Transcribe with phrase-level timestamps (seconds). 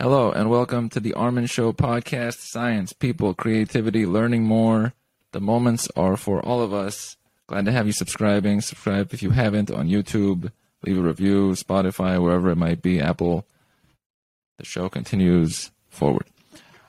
[0.00, 2.38] Hello and welcome to the Armen Show podcast.
[2.38, 4.94] Science, people, creativity, learning more.
[5.32, 7.18] The moments are for all of us.
[7.48, 8.62] Glad to have you subscribing.
[8.62, 10.52] Subscribe if you haven't on YouTube.
[10.86, 13.44] Leave a review, Spotify, wherever it might be, Apple.
[14.56, 16.24] The show continues forward.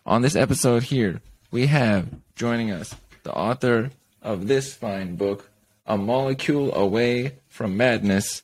[0.05, 1.19] On this episode here,
[1.51, 2.07] we have
[2.37, 3.91] joining us the author
[4.21, 5.49] of this fine book,
[5.85, 8.41] A Molecule Away from Madness.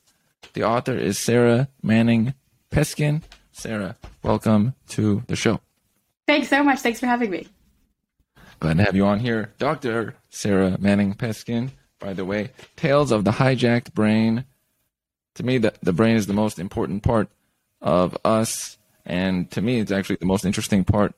[0.52, 2.34] The author is Sara Manning
[2.70, 3.22] Peskin.
[3.58, 5.60] Sara, welcome to the show.
[6.28, 6.80] Thanks so much.
[6.82, 7.48] Thanks for having me.
[8.60, 9.52] Glad to have you on here.
[9.58, 10.14] Dr.
[10.30, 12.52] Sara Manning Peskin, by the way.
[12.76, 14.46] Tales of the Hijacked Brain.
[15.36, 17.30] To me, the, the brain is the most important part
[17.82, 18.78] of us.
[19.08, 21.16] And to me, it's actually the most interesting part,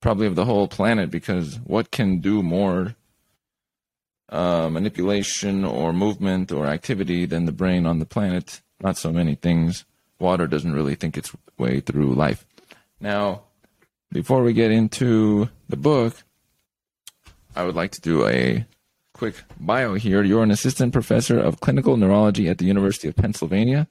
[0.00, 2.96] probably of the whole planet, because what can do more
[4.30, 8.62] uh, manipulation or movement or activity than the brain on the planet?
[8.80, 9.84] Not so many things
[10.18, 12.46] water doesn't really think its way through life.
[13.00, 13.42] Now,
[14.12, 16.22] before we get into the book,
[17.54, 18.66] I would like to do a
[19.12, 20.22] quick bio here.
[20.22, 23.88] You're an assistant professor of clinical neurology at the University of Pennsylvania,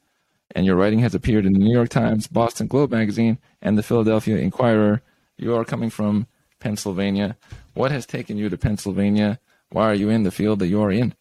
[0.56, 3.84] and your writing has appeared in the New York Times, Boston Globe magazine, and the
[3.84, 5.02] Philadelphia Inquirer.
[5.38, 6.28] You are coming from
[6.60, 7.38] Pennsylvania.
[7.73, 9.39] What has taken you to Pennsylvania?
[9.70, 11.14] Why are you in the field that you are in?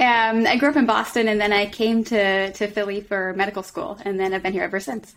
[0.00, 3.62] Um, I grew up in Boston, and then I came to, to Philly for medical
[3.62, 5.14] school, and then I've been here ever since.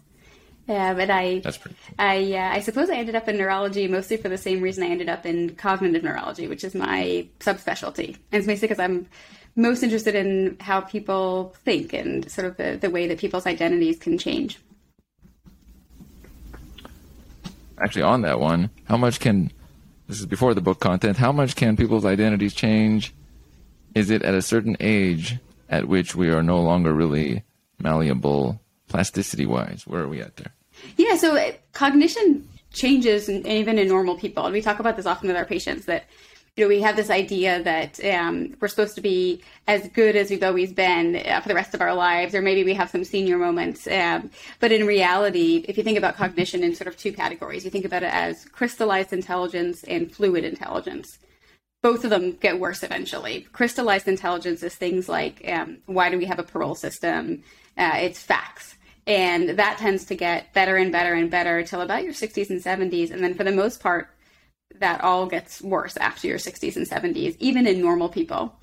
[0.67, 1.95] Yeah, but I, That's pretty cool.
[1.99, 4.87] I, uh, I suppose I ended up in neurology mostly for the same reason I
[4.87, 8.07] ended up in cognitive neurology, which is my subspecialty.
[8.07, 9.07] And it's basically because I'm
[9.55, 13.99] most interested in how people think and sort of the, the way that people's identities
[13.99, 14.59] can change.
[17.77, 19.49] Actually, on that one, how much can
[20.07, 21.17] this is before the book content?
[21.17, 23.13] How much can people's identities change?
[23.95, 25.37] Is it at a certain age
[25.69, 27.43] at which we are no longer really
[27.79, 29.85] malleable, plasticity wise?
[29.85, 30.53] Where are we at there?
[30.97, 34.45] Yeah, so uh, cognition changes even in normal people.
[34.45, 36.05] And we talk about this often with our patients that
[36.55, 40.29] you know we have this idea that um, we're supposed to be as good as
[40.29, 43.03] we've always been uh, for the rest of our lives, or maybe we have some
[43.03, 43.87] senior moments.
[43.87, 44.29] Um,
[44.59, 47.85] but in reality, if you think about cognition in sort of two categories, you think
[47.85, 51.19] about it as crystallized intelligence and fluid intelligence
[51.83, 53.45] both of them get worse eventually.
[53.51, 57.43] Crystallized intelligence is things like um, why do we have a parole system?
[57.77, 58.75] Uh, it's facts.
[59.05, 62.63] And that tends to get better and better and better till about your 60s and
[62.63, 63.11] 70s.
[63.11, 64.09] And then for the most part,
[64.79, 68.55] that all gets worse after your 60s and 70s, even in normal people.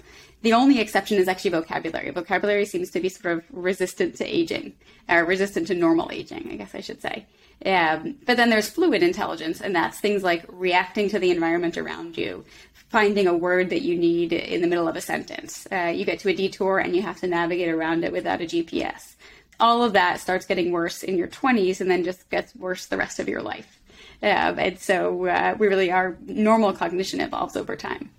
[0.42, 2.10] The only exception is actually vocabulary.
[2.10, 4.72] Vocabulary seems to be sort of resistant to aging,
[5.08, 7.26] or resistant to normal aging, I guess I should say.
[7.66, 12.16] Um, but then there's fluid intelligence, and that's things like reacting to the environment around
[12.16, 12.44] you,
[12.90, 15.66] finding a word that you need in the middle of a sentence.
[15.72, 18.44] Uh, you get to a detour and you have to navigate around it without a
[18.44, 19.14] GPS.
[19.60, 22.96] All of that starts getting worse in your 20s and then just gets worse the
[22.96, 23.80] rest of your life.
[24.22, 28.10] Uh, and so uh, we really are normal cognition evolves over time.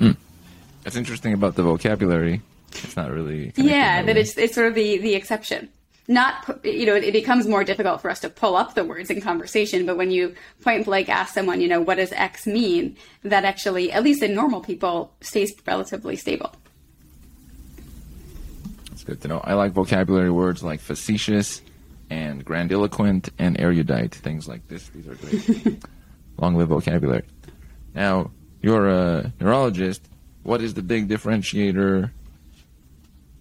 [0.00, 0.16] Mm.
[0.82, 2.42] That's interesting about the vocabulary.
[2.72, 3.52] It's not really.
[3.56, 5.68] Yeah, that it's it's sort of the the exception
[6.08, 9.20] not you know it becomes more difficult for us to pull up the words in
[9.20, 13.44] conversation but when you point blank ask someone you know what does x mean that
[13.44, 16.52] actually at least in normal people stays relatively stable.
[18.88, 19.40] That's good to know.
[19.44, 21.62] I like vocabulary words like facetious
[22.10, 24.88] and grandiloquent and erudite things like this.
[24.88, 25.84] These are great.
[26.38, 27.24] Long live vocabulary.
[27.94, 28.30] Now
[28.62, 30.02] you're a neurologist.
[30.42, 32.10] What is the big differentiator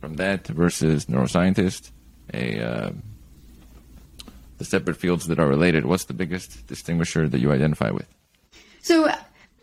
[0.02, 1.92] from that versus neuroscientist
[2.34, 2.92] a uh,
[4.60, 8.06] the separate fields that are related, what's the biggest distinguisher that you identify with?
[8.82, 9.10] So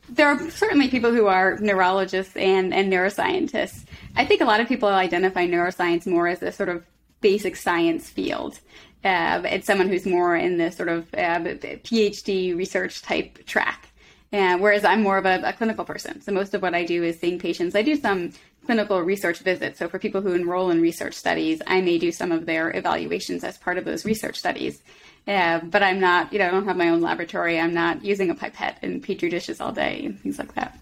[0.09, 3.85] there are certainly people who are neurologists and, and neuroscientists.
[4.17, 6.85] I think a lot of people identify neuroscience more as a sort of
[7.21, 8.59] basic science field.
[9.05, 11.39] Uh, it's someone who's more in the sort of uh,
[11.85, 13.91] PhD research type track.
[14.33, 16.21] Uh, whereas I'm more of a, a, clinical person.
[16.21, 17.77] So most of what I do is seeing patients.
[17.77, 18.33] I do some
[18.67, 19.79] clinical research visits.
[19.79, 23.45] So for people who enroll in research studies, I may do some of their evaluations
[23.45, 24.83] as part of those research studies.
[25.27, 27.59] Uh, but I'm not, you know, I don't have my own laboratory.
[27.59, 30.79] I'm not using a pipette and petri dishes all day and things like that.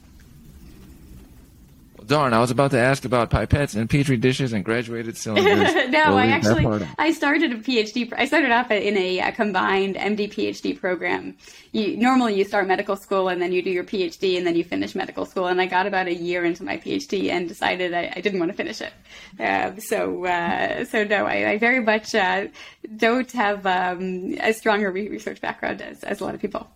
[2.07, 5.75] Darn, I was about to ask about pipettes and petri dishes and graduated cylinders.
[5.91, 8.13] no, we'll I actually I started a PhD.
[8.17, 11.37] I started off in a, a, combined MD PhD program.
[11.73, 14.65] You normally you start medical school and then you do your PhD and then you
[14.65, 15.47] finish medical school.
[15.47, 18.51] And I got about a year into my PhD and decided I, I didn't want
[18.51, 18.93] to finish it.
[19.41, 22.49] Uh, so uh, so no, I, I very much uh,
[22.97, 26.69] don't have um, as strong a research background as, as a lot of people.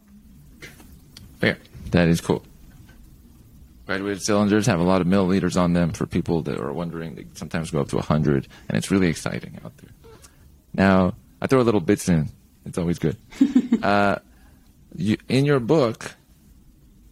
[1.39, 1.59] Fair.
[1.91, 2.45] That is cool.
[3.89, 7.15] Graduated cylinders have a lot of milliliters on them for people that are wondering.
[7.15, 9.89] They sometimes go up to 100, and it's really exciting out there.
[10.75, 12.29] Now, I throw a little bits in
[12.67, 13.17] It's always good.
[13.83, 14.17] uh,
[14.95, 16.17] you, in your book,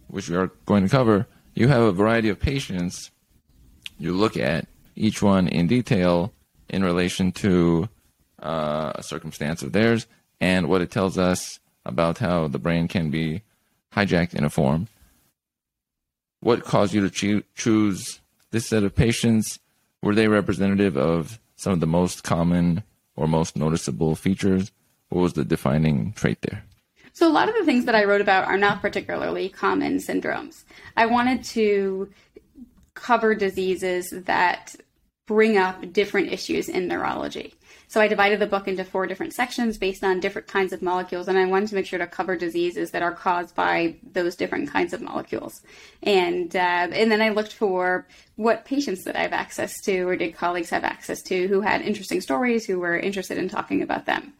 [0.05, 1.25] which we are going to cover,
[1.55, 3.09] you have a variety of patients.
[3.97, 6.31] You look at each one in detail
[6.69, 7.89] in relation to
[8.39, 10.05] uh, a circumstance of theirs
[10.39, 13.41] and what it tells us about how the brain can be
[13.93, 14.87] hijacked in a form.
[16.39, 18.19] What caused you to cho- choose
[18.51, 19.59] this set of patients?
[20.01, 22.83] Were they representative of some of the most common
[23.15, 24.71] or most noticeable features?
[25.09, 26.63] What was the defining trait there?
[27.13, 30.65] So, a lot of the things that I wrote about are not particularly common syndromes.
[30.95, 32.11] I wanted to
[32.93, 34.75] cover diseases that
[35.25, 37.55] bring up different issues in neurology.
[37.89, 41.29] So I divided the book into four different sections based on different kinds of molecules,
[41.29, 44.69] and I wanted to make sure to cover diseases that are caused by those different
[44.69, 45.61] kinds of molecules.
[46.03, 46.59] And uh,
[46.91, 48.05] and then I looked for
[48.35, 51.81] what patients that I have access to, or did colleagues have access to, who had
[51.81, 54.33] interesting stories, who were interested in talking about them.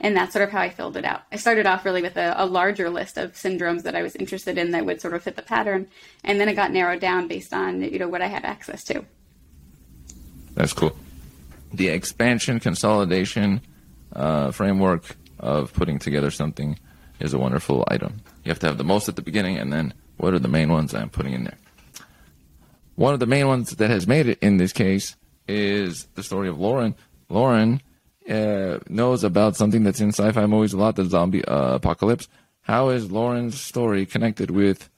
[0.00, 1.22] And that's sort of how I filled it out.
[1.30, 4.58] I started off really with a, a larger list of syndromes that I was interested
[4.58, 5.88] in that would sort of fit the pattern,
[6.24, 9.04] and then it got narrowed down based on you know what I had access to.
[10.54, 10.96] That's cool
[11.76, 13.60] the expansion consolidation
[14.12, 16.78] uh, framework of putting together something
[17.20, 18.20] is a wonderful item.
[18.44, 20.70] You have to have the most at the beginning, and then what are the main
[20.70, 21.58] ones I'm putting in there?
[22.96, 25.16] One of the main ones that has made it in this case
[25.48, 26.94] is the story of Lauren.
[27.28, 27.82] Lauren
[28.30, 32.28] uh, knows about something that's in sci-fi movies a lot, the zombie uh, apocalypse.
[32.62, 34.88] How is Lauren's story connected with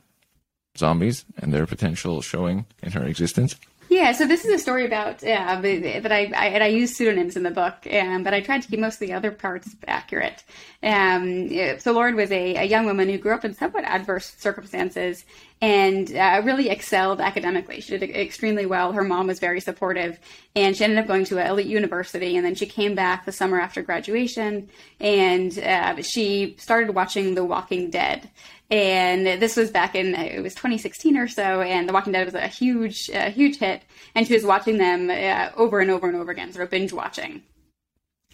[0.76, 3.56] zombies and their potential showing in her existence?
[3.96, 7.34] Yeah, so this is a story about uh, that I, I and I use pseudonyms
[7.34, 10.44] in the book, um, but I tried to keep most of the other parts accurate.
[10.82, 11.48] Um,
[11.78, 15.24] so Lauren was a, a, young woman who grew up in somewhat adverse circumstances
[15.62, 17.80] and uh, really excelled academically.
[17.80, 18.92] She did extremely well.
[18.92, 20.20] Her mom was very supportive,
[20.54, 22.36] and she ended up going to an elite university.
[22.36, 24.68] And then she came back the summer after graduation,
[25.00, 28.28] and uh, she started watching The Walking Dead.
[28.70, 32.34] And this was back in it was 2016 or so, and The Walking Dead was
[32.34, 33.82] a huge, uh, huge hit.
[34.14, 36.92] And she was watching them uh, over and over and over again, sort of binge
[36.92, 37.42] watching.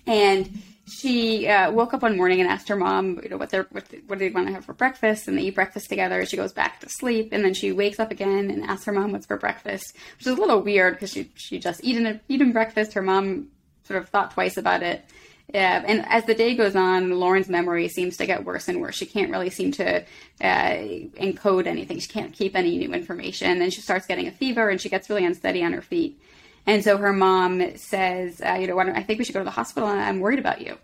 [0.06, 3.66] And she uh, woke up one morning and asked her mom, you know, what they're
[3.70, 6.24] what, what do they want to have for breakfast, and they eat breakfast together.
[6.26, 9.12] She goes back to sleep, and then she wakes up again and asks her mom
[9.12, 12.94] what's for breakfast, which is a little weird because she she just eaten eaten breakfast.
[12.94, 13.48] Her mom
[13.84, 15.04] sort of thought twice about it.
[15.52, 18.94] Yeah, and as the day goes on, Lauren's memory seems to get worse and worse.
[18.94, 20.04] She can't really seem to uh,
[20.40, 21.98] encode anything.
[21.98, 25.10] She can't keep any new information, and she starts getting a fever, and she gets
[25.10, 26.18] really unsteady on her feet.
[26.66, 29.50] And so her mom says, uh, you know, I think we should go to the
[29.50, 29.88] hospital.
[29.88, 30.78] I'm worried about you.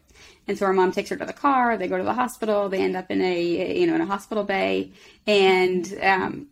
[0.47, 1.77] And so her mom takes her to the car.
[1.77, 2.69] They go to the hospital.
[2.69, 4.91] They end up in a, you know, in a hospital bay.
[5.27, 6.47] And um,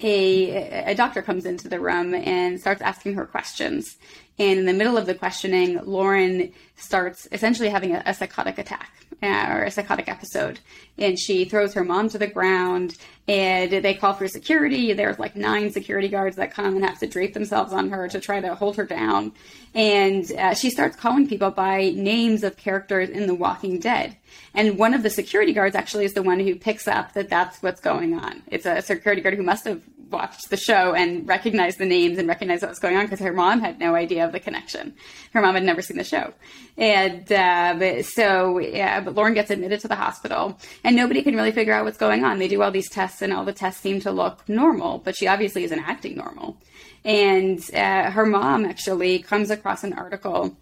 [0.00, 3.96] a, a doctor comes into the room and starts asking her questions.
[4.38, 9.03] And in the middle of the questioning, Lauren starts essentially having a, a psychotic attack
[9.22, 10.60] uh, or a psychotic episode.
[10.98, 12.96] And she throws her mom to the ground
[13.26, 14.92] and they call for security.
[14.92, 18.20] There's like nine security guards that come and have to drape themselves on her to
[18.20, 19.32] try to hold her down.
[19.74, 24.16] And uh, she starts calling people by names of characters in The Walking Dead.
[24.54, 27.62] And one of the security guards actually is the one who picks up that that's
[27.62, 28.42] what's going on.
[28.46, 32.28] It's a security guard who must have watched the show and recognized the names and
[32.28, 34.94] recognized what was going on because her mom had no idea of the connection.
[35.32, 36.32] Her mom had never seen the show.
[36.76, 41.52] And uh, so, yeah, but Lauren gets admitted to the hospital and nobody can really
[41.52, 42.38] figure out what's going on.
[42.38, 45.26] They do all these tests and all the tests seem to look normal, but she
[45.26, 46.58] obviously isn't acting normal.
[47.04, 50.56] And uh, her mom actually comes across an article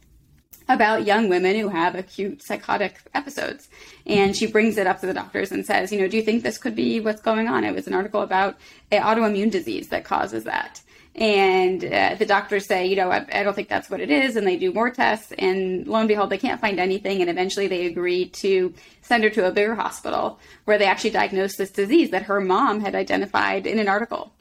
[0.74, 3.68] about young women who have acute psychotic episodes.
[4.06, 6.42] And she brings it up to the doctors and says, you know, do you think
[6.42, 7.64] this could be what's going on?
[7.64, 8.56] It was an article about
[8.90, 10.80] an autoimmune disease that causes that.
[11.14, 14.34] And uh, the doctors say, you know, I, I, don't think that's what it is.
[14.36, 15.32] And they do more tests.
[15.38, 17.20] And lo and behold, they can't find anything.
[17.20, 21.58] And eventually they agree to send her to a bigger hospital where they actually diagnosed
[21.58, 24.32] this disease that her mom had identified in an article.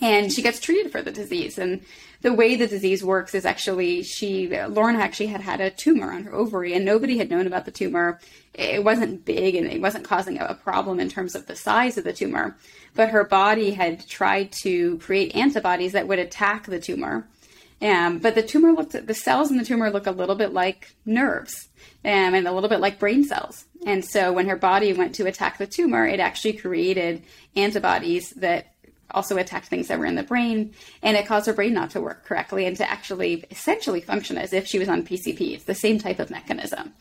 [0.00, 1.58] And she gets treated for the disease.
[1.58, 1.82] And
[2.22, 6.24] the way the disease works is actually she Lauren actually had had a tumor on
[6.24, 8.20] her ovary and nobody had known about the tumor.
[8.54, 12.04] It wasn't big and it wasn't causing a problem in terms of the size of
[12.04, 12.56] the tumor,
[12.94, 17.26] but her body had tried to create antibodies that would attack the tumor.
[17.82, 20.94] Um, but the tumor looked the cells in the tumor look a little bit like
[21.06, 21.68] nerves
[22.04, 23.64] um, and a little bit like brain cells.
[23.86, 27.22] And so when her body went to attack the tumor, it actually created
[27.56, 28.74] antibodies that
[29.14, 32.00] also attacked things that were in the brain, and it caused her brain not to
[32.00, 35.54] work correctly and to actually essentially function as if she was on PCP.
[35.54, 36.92] It's the same type of mechanism.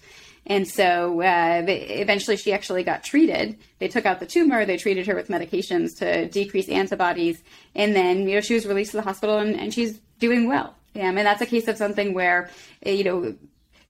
[0.45, 3.57] And so uh, eventually she actually got treated.
[3.77, 7.43] They took out the tumor, they treated her with medications to decrease antibodies,
[7.75, 10.75] and then, you know, she was released to the hospital and, and she's doing well.
[10.93, 12.49] Yeah, and that's a case of something where,
[12.83, 13.35] you know,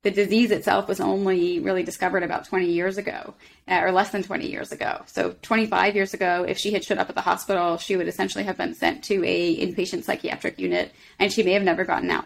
[0.01, 3.33] the disease itself was only really discovered about 20 years ago,
[3.67, 5.01] uh, or less than 20 years ago.
[5.07, 8.45] So 25 years ago, if she had showed up at the hospital, she would essentially
[8.45, 12.25] have been sent to a inpatient psychiatric unit, and she may have never gotten out.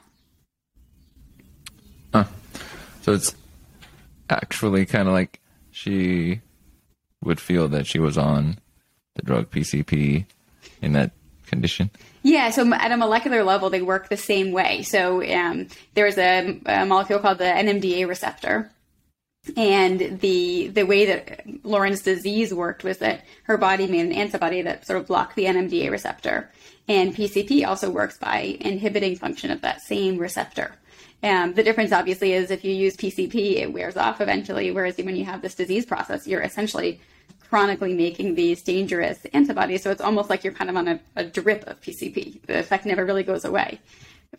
[2.13, 2.25] Huh.
[3.01, 3.35] So it's
[4.29, 6.41] actually kind of like she
[7.23, 8.59] would feel that she was on
[9.15, 10.25] the drug PCP
[10.81, 11.11] in that
[11.53, 11.89] condition.
[12.23, 14.81] Yeah, so at a molecular level, they work the same way.
[14.83, 18.71] So um, there's a, a molecule called the NMDA receptor,
[19.57, 24.61] and the the way that Lauren's disease worked was that her body made an antibody
[24.61, 26.49] that sort of blocked the NMDA receptor,
[26.87, 30.75] and PCP also works by inhibiting function of that same receptor.
[31.23, 35.15] Um, the difference, obviously, is if you use PCP, it wears off eventually, whereas when
[35.15, 36.99] you have this disease process, you're essentially
[37.53, 39.83] chronically making these dangerous antibodies.
[39.83, 42.41] So it's almost like you're kind of on a, a drip of PCP.
[42.47, 43.79] The effect never really goes away.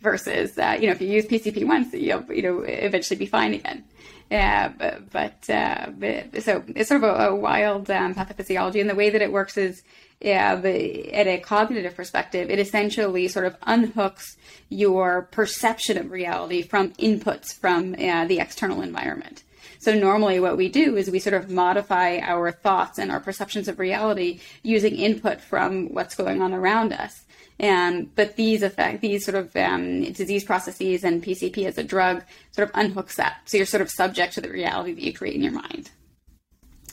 [0.01, 3.53] Versus, uh, you know, if you use PCP once, you'll, you know, eventually be fine
[3.53, 3.85] again.
[4.29, 8.89] Uh, but, but, uh, but, so it's sort of a, a wild um, pathophysiology, and
[8.89, 9.81] the way that it works is,
[10.19, 14.35] yeah, the, at a cognitive perspective, it essentially sort of unhooks
[14.67, 19.44] your perception of reality from inputs from uh, the external environment.
[19.85, 23.67] So normally what we do is we sort of modify our thoughts and our perceptions
[23.67, 27.23] of reality using input from what's going on around us.
[27.59, 32.23] And but these effect these sort of um, disease processes and PCP as a drug
[32.51, 33.41] sort of unhooks that.
[33.45, 35.91] So you're sort of subject to the reality that you create in your mind.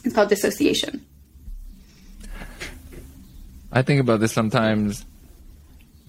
[0.04, 1.06] It's called dissociation.
[3.72, 5.06] I think about this sometimes.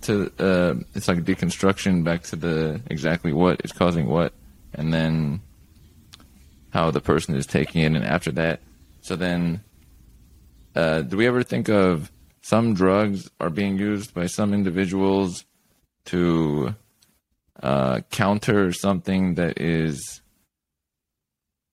[0.01, 4.33] To uh, it's like deconstruction back to the exactly what is causing what,
[4.73, 5.39] and then
[6.73, 8.59] how the person is taking it, and after that,
[9.01, 9.61] so then,
[10.75, 12.11] uh, do we ever think of
[12.41, 15.45] some drugs are being used by some individuals
[16.05, 16.73] to
[17.61, 20.21] uh, counter something that is,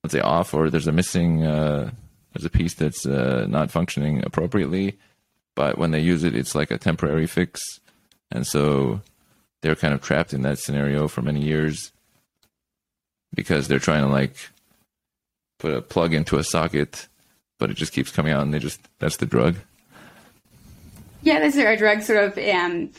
[0.04, 1.90] let's say, off, or there's a missing, uh,
[2.34, 4.98] there's a piece that's uh, not functioning appropriately,
[5.56, 7.60] but when they use it, it's like a temporary fix,
[8.30, 9.00] and so
[9.62, 11.92] they're kind of trapped in that scenario for many years
[13.34, 14.36] because they're trying to like
[15.60, 17.08] put a plug into a socket,
[17.58, 19.56] but it just keeps coming out, and they just that's the drug.
[21.22, 22.90] Yeah, those are drugs sort of um,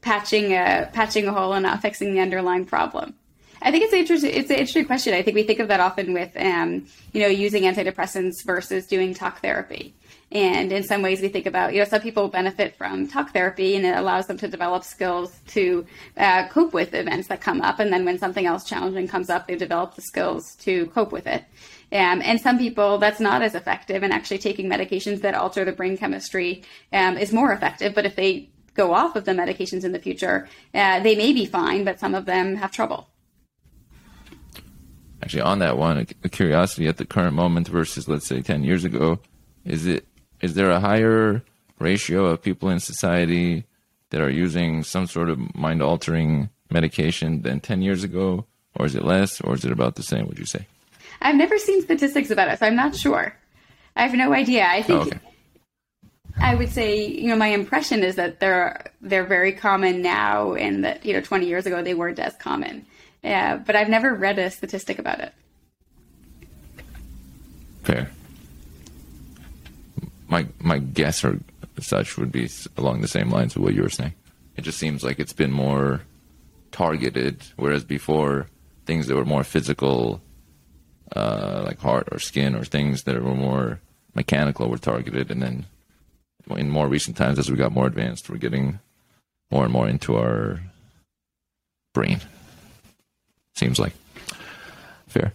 [0.00, 3.14] patching a patching a hole and not fixing the underlying problem.
[3.60, 5.14] I think it's an interesting it's an interesting question.
[5.14, 9.14] I think we think of that often with um, you know using antidepressants versus doing
[9.14, 9.94] talk therapy.
[10.32, 13.76] And in some ways, we think about, you know, some people benefit from talk therapy
[13.76, 15.86] and it allows them to develop skills to
[16.16, 17.78] uh, cope with events that come up.
[17.78, 21.28] And then when something else challenging comes up, they develop the skills to cope with
[21.28, 21.44] it.
[21.92, 25.72] Um, and some people, that's not as effective, and actually taking medications that alter the
[25.72, 27.94] brain chemistry um, is more effective.
[27.94, 31.46] But if they go off of the medications in the future, uh, they may be
[31.46, 33.08] fine, but some of them have trouble.
[35.22, 38.84] Actually, on that one, a curiosity at the current moment versus, let's say, 10 years
[38.84, 39.18] ago,
[39.64, 40.06] is it
[40.40, 41.42] is there a higher
[41.78, 43.64] ratio of people in society
[44.10, 48.46] that are using some sort of mind altering medication than 10 years ago?
[48.78, 50.66] Or is it less, or is it about the same, would you say?
[51.20, 53.36] I've never seen statistics about it, so I'm not sure.
[53.94, 54.66] I have no idea.
[54.66, 55.18] I think oh, okay.
[56.38, 60.84] I would say, you know, my impression is that they're they're very common now, and
[60.84, 62.84] that you know, 20 years ago they weren't as common.
[63.22, 65.32] Yeah, but I've never read a statistic about it.
[67.82, 68.10] Fair.
[70.28, 71.40] My my guess or
[71.80, 74.14] such would be along the same lines of what you were saying.
[74.56, 76.02] It just seems like it's been more
[76.72, 78.48] targeted, whereas before
[78.84, 80.20] things that were more physical
[81.14, 83.80] uh, like heart or skin or things that were more
[84.14, 85.30] mechanical were targeted.
[85.30, 85.66] And then
[86.50, 88.80] in more recent times, as we got more advanced, we're getting
[89.50, 90.60] more and more into our
[91.94, 92.20] brain.
[93.54, 93.94] Seems like
[95.06, 95.32] fair.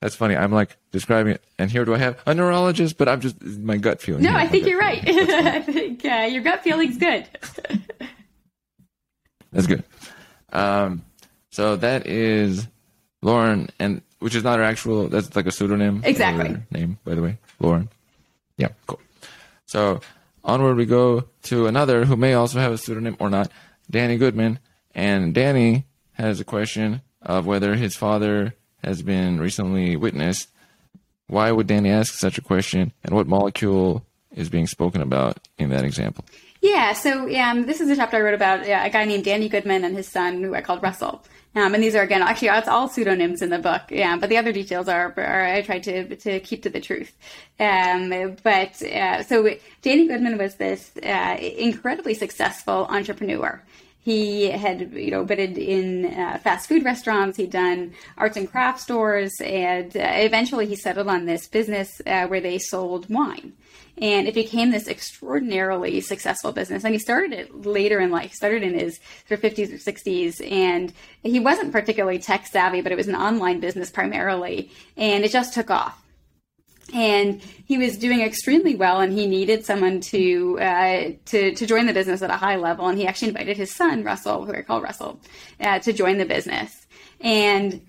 [0.00, 0.34] That's funny.
[0.34, 3.76] I'm like describing it, and here do I have a neurologist, but I'm just my
[3.76, 4.22] gut feeling.
[4.22, 5.02] No, I think you're right.
[5.06, 7.28] I think uh, your gut feeling's good.
[9.52, 9.84] That's good.
[10.52, 11.04] Um,
[11.50, 12.66] so that is
[13.20, 15.08] Lauren, and which is not her actual.
[15.08, 16.02] That's like a pseudonym.
[16.04, 16.56] Exactly.
[16.70, 17.88] Name, by the way, Lauren.
[18.56, 19.00] Yeah, cool.
[19.66, 20.00] So
[20.44, 23.50] onward we go to another who may also have a pseudonym or not,
[23.90, 24.58] Danny Goodman,
[24.94, 30.48] and Danny has a question of whether his father has been recently witnessed.
[31.26, 35.70] Why would Danny ask such a question, and what molecule is being spoken about in
[35.70, 36.24] that example?
[36.60, 39.48] Yeah, so um, this is a chapter I wrote about uh, a guy named Danny
[39.48, 41.24] Goodman and his son, who I called Russell.
[41.56, 43.82] Um, and these are again, actually, it's all pseudonyms in the book.
[43.88, 47.12] Yeah, but the other details are, are I tried to to keep to the truth.
[47.58, 53.62] Um, but uh, so Danny Goodman was this uh, incredibly successful entrepreneur.
[54.02, 57.36] He had, you know, been in uh, fast food restaurants.
[57.36, 62.26] He'd done arts and craft stores, and uh, eventually he settled on this business uh,
[62.28, 63.54] where they sold wine.
[63.98, 66.84] And it became this extraordinarily successful business.
[66.84, 68.32] And he started it later in life.
[68.32, 70.50] Started in his sort of 50s or 60s.
[70.50, 70.92] And
[71.22, 74.70] he wasn't particularly tech savvy, but it was an online business primarily.
[74.96, 76.00] And it just took off
[76.92, 81.86] and he was doing extremely well and he needed someone to uh, to to join
[81.86, 84.62] the business at a high level and he actually invited his son Russell who I
[84.62, 85.20] call Russell
[85.60, 86.86] uh, to join the business
[87.20, 87.80] and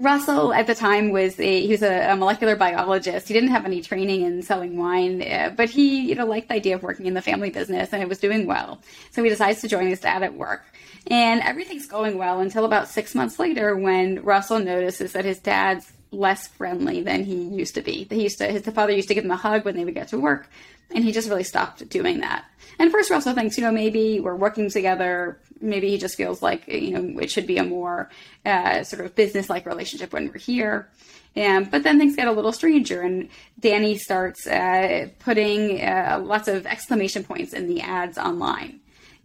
[0.00, 3.28] Russell at the time was a he was a, a, molecular biologist.
[3.28, 6.54] He didn't have any training in selling wine, uh, but he you know liked the
[6.54, 8.80] idea of working in the family business and it was doing well.
[9.10, 10.64] So he decides to join his dad at work,
[11.06, 15.92] and everything's going well until about six months later when Russell notices that his dad's
[16.12, 18.06] less friendly than he used to be.
[18.10, 20.08] He used to his father used to give him a hug when they would get
[20.08, 20.48] to work,
[20.90, 22.44] and he just really stopped doing that.
[22.78, 25.38] And first Russell thinks, you know, maybe we're working together.
[25.60, 28.10] Maybe he just feels like you know it should be a more
[28.44, 30.88] uh, sort of business-like relationship when we're here.
[31.36, 33.28] Um, but then things get a little stranger, and
[33.60, 38.79] Danny starts uh, putting uh, lots of exclamation points in the ads online.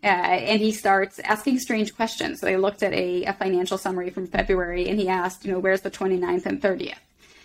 [0.06, 2.40] Uh, and he starts asking strange questions.
[2.40, 5.58] So they looked at a, a, financial summary from February and he asked, you know,
[5.58, 6.94] where's the 29th and 30th?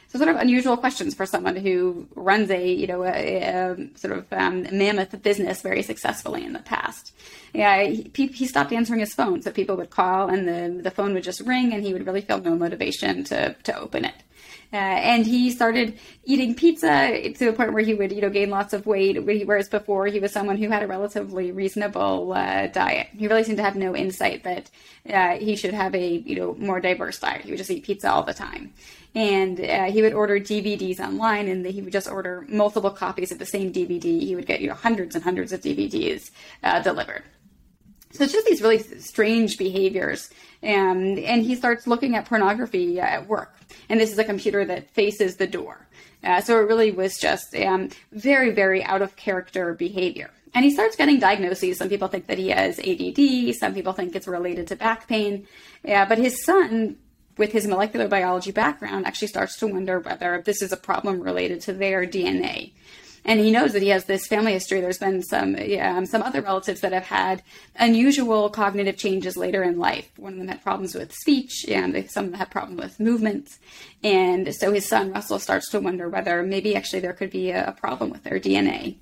[0.09, 4.19] So sort of unusual questions for someone who runs a, you know, a, a sort
[4.19, 7.15] of um, mammoth business very successfully in the past.
[7.55, 11.15] Yeah, he, he, stopped answering his phone, so people would call and the the phone
[11.15, 14.15] would just ring, and he would really feel no motivation to to open it.
[14.73, 18.51] Uh, and he started eating pizza to the point where he would, you know, gain
[18.51, 19.19] lots of weight.
[19.47, 23.09] Whereas before he was someone who had a relatively reasonable uh, diet.
[23.17, 24.71] He really seemed to have no insight that
[25.13, 27.43] uh, he should have a, you know, more diverse diet.
[27.43, 28.73] He would just eat pizza all the time.
[29.13, 33.41] And uh, he would order DVDs online, and he would just order multiple copies of
[33.41, 34.05] the same DVD.
[34.21, 36.31] He would get, you know, hundreds and hundreds of DVDs
[36.63, 37.25] uh, delivered.
[38.13, 40.31] So it's just these really strange behaviors.
[40.63, 43.55] Um, and he starts looking at pornography at work.
[43.91, 45.87] And this is a computer that faces the door.
[46.25, 50.31] Uh, so it really was just um, very, very out of character behavior.
[50.55, 51.79] And he starts getting diagnoses.
[51.79, 53.55] Some people think that he has ADD.
[53.57, 55.47] Some people think it's related to back pain.
[55.85, 56.97] Yeah, but his son,
[57.37, 61.61] with his molecular biology background, actually starts to wonder whether this is a problem related
[61.63, 62.73] to their DNA
[63.25, 64.81] and he knows that he has this family history.
[64.81, 67.43] There's been some um, some other relatives that have had
[67.77, 70.11] unusual cognitive changes later in life.
[70.17, 73.59] One of them had problems with speech, and some of them had problems with movements.
[74.03, 77.69] And so his son Russell starts to wonder whether maybe actually there could be a,
[77.69, 78.97] a problem with their DNA.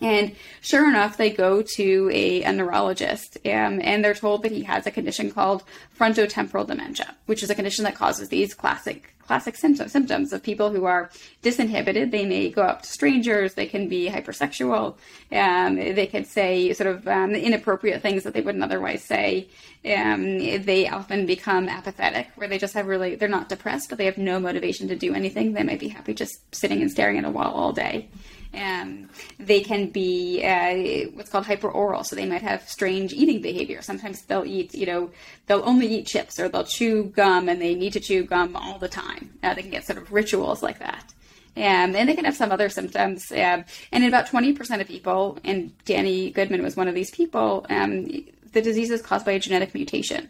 [0.00, 4.62] And sure enough, they go to a, a neurologist um, and they're told that he
[4.62, 5.64] has a condition called
[5.98, 10.86] frontotemporal dementia, which is a condition that causes these classic classic symptoms, of people who
[10.86, 11.10] are
[11.42, 12.10] disinhibited.
[12.10, 13.54] They may go up to strangers.
[13.54, 14.96] They can be hypersexual.
[15.30, 19.48] Um, they could say sort of um, inappropriate things that they wouldn't otherwise say.
[19.84, 24.06] Um, they often become apathetic, where they just have really, they're not depressed, but they
[24.06, 25.52] have no motivation to do anything.
[25.52, 28.08] They might be happy just sitting and staring at a wall all day.
[28.54, 33.82] Um, they can be uh, what's called hyperoral, so they might have strange eating behavior.
[33.82, 35.10] Sometimes they'll eat, you know,
[35.46, 38.78] they'll only eat chips or they'll chew gum and they need to chew gum all
[38.78, 39.38] the time.
[39.42, 41.12] Uh, they can get sort of rituals like that.
[41.56, 43.32] Um, and they can have some other symptoms.
[43.32, 47.66] Uh, and in about 20% of people, and Danny Goodman was one of these people,
[47.68, 48.06] um,
[48.52, 50.28] the disease is caused by a genetic mutation.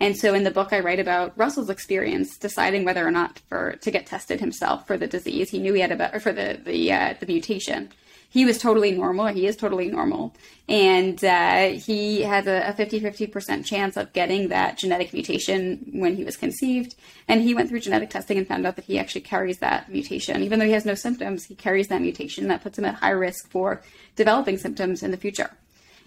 [0.00, 3.76] And so in the book, I write about Russell's experience deciding whether or not for
[3.80, 5.50] to get tested himself for the disease.
[5.50, 7.90] He knew he had a or for the the uh, the mutation.
[8.30, 9.28] He was totally normal.
[9.28, 10.34] He is totally normal,
[10.68, 16.14] and uh, he has a 50 50 percent chance of getting that genetic mutation when
[16.14, 16.94] he was conceived.
[17.26, 20.42] And he went through genetic testing and found out that he actually carries that mutation,
[20.42, 21.46] even though he has no symptoms.
[21.46, 23.82] He carries that mutation that puts him at high risk for
[24.14, 25.50] developing symptoms in the future.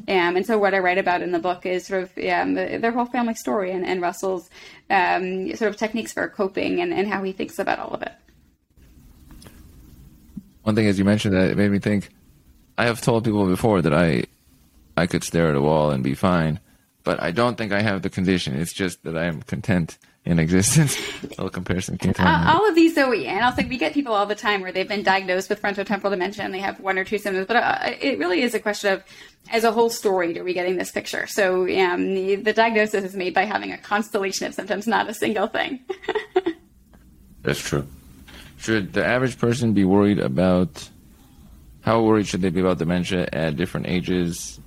[0.08, 2.92] Um, and so what I write about in the book is sort of um, their
[2.92, 4.50] whole family story and, and Russell's
[4.90, 8.14] um, sort of techniques for coping and, and how he thinks about all of it.
[10.64, 12.10] One thing, as you mentioned, that it made me think.
[12.78, 14.24] I have told people before that I,
[14.98, 16.60] I could stare at a wall and be fine,
[17.04, 18.60] but I don't think I have the condition.
[18.60, 20.98] It's just that I am content in existence.
[21.24, 24.14] a little comparison came to uh, All of these, though, and also we get people
[24.14, 27.04] all the time where they've been diagnosed with frontotemporal dementia and they have one or
[27.04, 29.04] two symptoms, but uh, it really is a question of,
[29.52, 31.26] as a whole story, are we getting this picture?
[31.28, 35.14] So um, the, the diagnosis is made by having a constellation of symptoms, not a
[35.14, 35.80] single thing.
[37.42, 37.88] That's true.
[38.58, 40.88] Should the average person be worried about?
[41.82, 44.60] How worried should they be about dementia at different ages?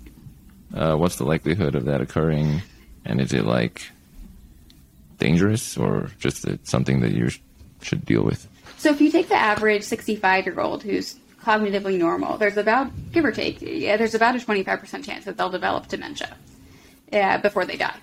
[0.74, 2.60] Uh, what's the likelihood of that occurring?
[3.04, 3.92] And is it like
[5.18, 7.31] dangerous or just something that you
[7.83, 8.48] should deal with?
[8.79, 13.24] So if you take the average 65 year old who's cognitively normal, there's about, give
[13.24, 16.37] or take, yeah, there's about a 25% chance that they'll develop dementia.
[17.12, 17.96] uh, before they die.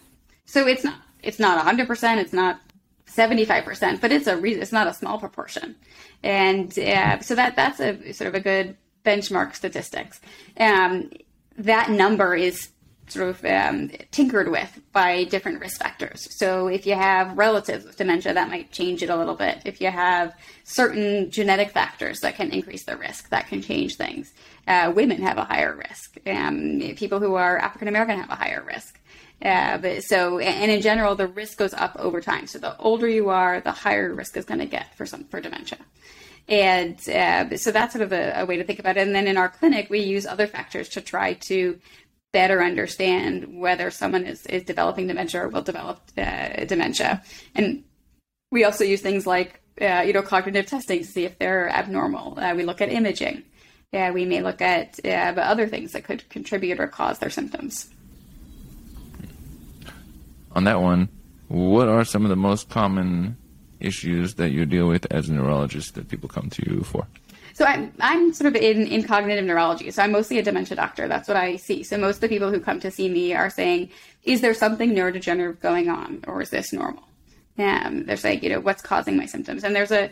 [0.45, 2.59] So it's not it's not 100%, it's not
[3.07, 5.75] 75%, but it's a re- it's not a small proportion.
[6.23, 10.19] And uh, so that that's a sort of a good benchmark statistics.
[10.57, 11.11] Um,
[11.57, 12.69] that number is
[13.11, 16.27] sort of um, tinkered with by different risk factors.
[16.37, 19.61] So if you have relatives with dementia, that might change it a little bit.
[19.65, 24.33] If you have certain genetic factors that can increase the risk, that can change things.
[24.67, 26.17] Uh, women have a higher risk.
[26.25, 28.99] Um, people who are African American have a higher risk.
[29.41, 32.45] Uh, but so, and in general, the risk goes up over time.
[32.45, 35.41] So the older you are, the higher risk is going to get for some for
[35.41, 35.79] dementia.
[36.47, 39.07] And uh, so that's sort of a, a, way to think about it.
[39.07, 41.79] And then in our clinic, we use other factors to try to
[42.31, 47.23] better understand whether someone is, is developing dementia or will develop uh, dementia.
[47.55, 47.83] And
[48.51, 52.39] we also use things like, uh, you know, cognitive testing to see if they're abnormal.
[52.39, 53.43] Uh, we look at imaging.
[53.91, 57.89] Yeah, we may look at uh, other things that could contribute or cause their symptoms.
[60.53, 61.09] On that one,
[61.47, 63.37] what are some of the most common
[63.79, 67.07] issues that you deal with as a neurologist that people come to you for?
[67.61, 69.91] So I'm, I'm sort of in, in cognitive neurology.
[69.91, 71.07] So I'm mostly a dementia doctor.
[71.07, 71.83] That's what I see.
[71.83, 73.91] So most of the people who come to see me are saying,
[74.23, 77.03] is there something neurodegenerative going on or is this normal?
[77.59, 79.63] Um, they're saying, you know, what's causing my symptoms?
[79.63, 80.09] And there's a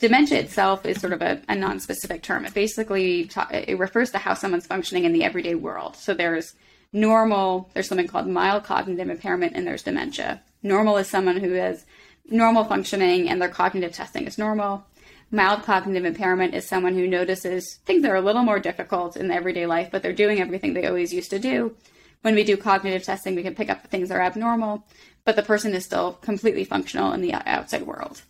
[0.00, 2.44] dementia itself is sort of a, a non-specific term.
[2.44, 5.94] It basically ta- it refers to how someone's functioning in the everyday world.
[5.94, 6.54] So there's
[6.92, 10.42] normal, there's something called mild cognitive impairment, and there's dementia.
[10.64, 11.86] Normal is someone who has
[12.28, 14.84] normal functioning and their cognitive testing is normal.
[15.34, 19.32] Mild cognitive impairment is someone who notices things that are a little more difficult in
[19.32, 21.74] everyday life, but they're doing everything they always used to do.
[22.22, 24.86] When we do cognitive testing, we can pick up the things that are abnormal,
[25.24, 28.22] but the person is still completely functional in the outside world.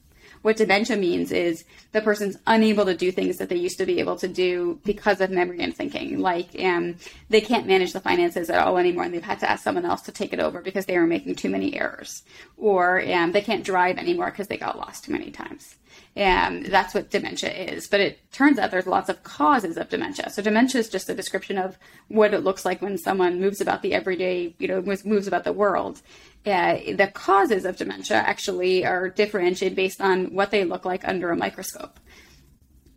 [0.45, 3.99] What dementia means is the person's unable to do things that they used to be
[3.99, 6.19] able to do because of memory and thinking.
[6.19, 6.97] Like um,
[7.31, 10.03] they can't manage the finances at all anymore, and they've had to ask someone else
[10.03, 12.25] to take it over because they were making too many errors,
[12.59, 15.77] or um, they can't drive anymore because they got lost too many times.
[16.15, 17.89] And that's what dementia is.
[17.89, 20.29] But it turns out there's lots of causes of dementia.
[20.29, 21.79] So dementia is just a description of
[22.09, 25.55] what it looks like when someone moves about the everyday, you know, moves about the
[25.55, 26.03] world
[26.47, 31.31] uh, the causes of dementia actually are differentiated based on what they look like under
[31.31, 31.99] a microscope.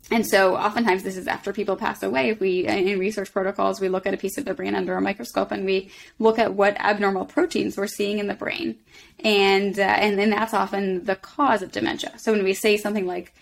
[0.09, 2.33] And so oftentimes this is after people pass away.
[2.33, 5.51] We, in research protocols, we look at a piece of the brain under a microscope
[5.51, 8.77] and we look at what abnormal proteins we're seeing in the brain.
[9.23, 12.13] And, uh, and then that's often the cause of dementia.
[12.17, 13.33] So when we say something like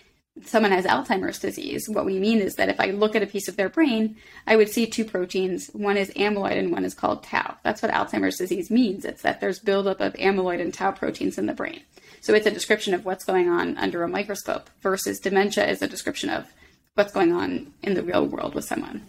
[0.44, 3.48] someone has Alzheimer's disease, what we mean is that if I look at a piece
[3.48, 5.68] of their brain, I would see two proteins.
[5.68, 7.56] One is amyloid and one is called tau.
[7.62, 9.04] That's what Alzheimer's disease means.
[9.04, 11.80] It's that there's buildup of amyloid and tau proteins in the brain.
[12.20, 15.88] So it's a description of what's going on under a microscope versus dementia is a
[15.88, 16.46] description of
[16.94, 19.02] what's going on in the real world with someone.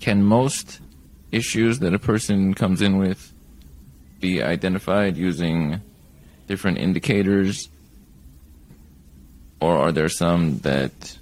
[0.00, 0.80] Can most
[1.32, 3.32] issues that a person comes in with
[4.20, 5.80] be identified using
[6.46, 7.68] different indicators
[9.60, 11.18] or are there some that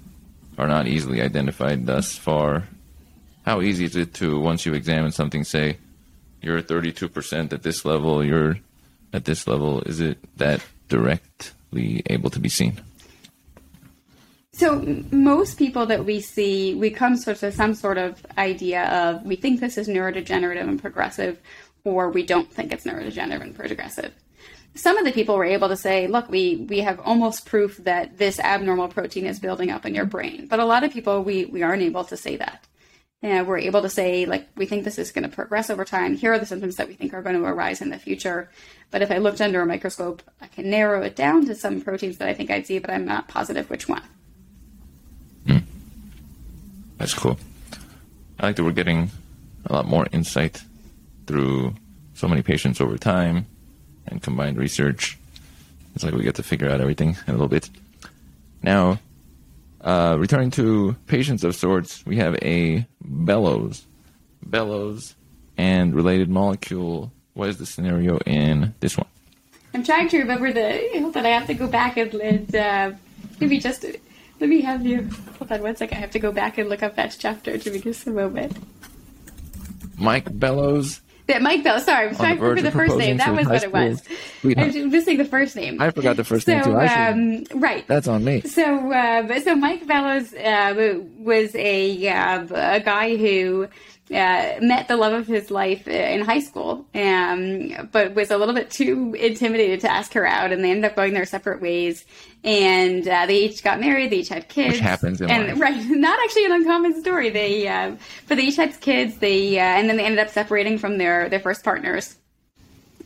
[0.57, 2.67] are not easily identified thus far?
[3.45, 5.77] How easy is it to, once you examine something, say,
[6.41, 8.57] you're 32% at this level, you're
[9.13, 9.81] at this level?
[9.81, 12.81] Is it that directly able to be seen?
[14.53, 19.25] So most people that we see, we come sort of some sort of idea of
[19.25, 21.39] we think this is neurodegenerative and progressive,
[21.83, 24.13] or we don't think it's neurodegenerative and progressive
[24.75, 28.17] some of the people were able to say, look, we, we have almost proof that
[28.17, 30.47] this abnormal protein is building up in your brain.
[30.47, 32.67] But a lot of people, we, we aren't able to say that.
[33.21, 36.15] And we're able to say, like, we think this is going to progress over time.
[36.15, 38.51] Here are the symptoms that we think are going to arise in the future.
[38.91, 42.17] But if I looked under a microscope, I can narrow it down to some proteins
[42.17, 44.03] that I think I'd see, but I'm not positive which one.
[45.47, 45.57] Hmm.
[46.97, 47.39] That's cool.
[48.39, 49.09] I like that we're getting
[49.65, 50.61] a lot more insight
[51.25, 51.73] through
[52.13, 53.47] so many patients over time
[54.07, 55.17] and combined research.
[55.93, 57.69] It's like we get to figure out everything in a little bit.
[58.61, 58.99] Now,
[59.81, 63.85] uh, returning to patients of sorts, we have a bellows.
[64.43, 65.15] Bellows
[65.57, 67.11] and related molecule.
[67.33, 69.07] What is the scenario in this one?
[69.73, 70.89] I'm trying to remember the.
[70.99, 72.91] Hold on, I have to go back and, and uh,
[73.39, 73.85] maybe just
[74.39, 75.09] let me have you.
[75.37, 75.97] Hold on one second.
[75.97, 77.57] I have to go back and look up that chapter.
[77.57, 78.57] To give me just a moment.
[79.97, 81.79] Mike Bellows that Mike Bell.
[81.79, 83.17] Sorry, I'm trying to remember the first name.
[83.17, 84.03] That was what it was.
[84.43, 85.81] I'm missing the first name.
[85.81, 86.77] I forgot the first so, name too.
[86.77, 87.87] Um, right.
[87.87, 88.41] That's on me.
[88.41, 93.67] So, uh, so Mike Bellows uh, was a uh, a guy who
[94.11, 98.53] uh, met the love of his life in high school, um, but was a little
[98.53, 102.05] bit too intimidated to ask her out, and they ended up going their separate ways.
[102.43, 104.11] And uh, they each got married.
[104.11, 104.73] They each had kids.
[104.73, 105.59] Which happens in and, life.
[105.59, 107.31] Right, not actually an uncommon story.
[107.31, 107.95] They, uh,
[108.27, 109.17] but they each had kids.
[109.17, 112.15] They, uh, and then they ended up separating from their their first partners.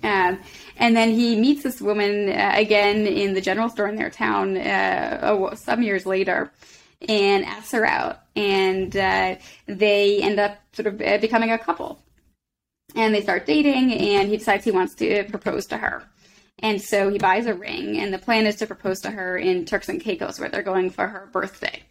[0.04, 0.40] Um,
[0.78, 4.58] and then he meets this woman uh, again in the general store in their town
[4.58, 6.52] uh, oh, some years later
[7.08, 8.20] and asks her out.
[8.40, 12.02] And uh, they end up sort of uh, becoming a couple.
[12.96, 16.04] And they start dating, and he decides he wants to propose to her.
[16.60, 19.66] And so he buys a ring, and the plan is to propose to her in
[19.66, 21.84] Turks and Caicos, where they're going for her birthday.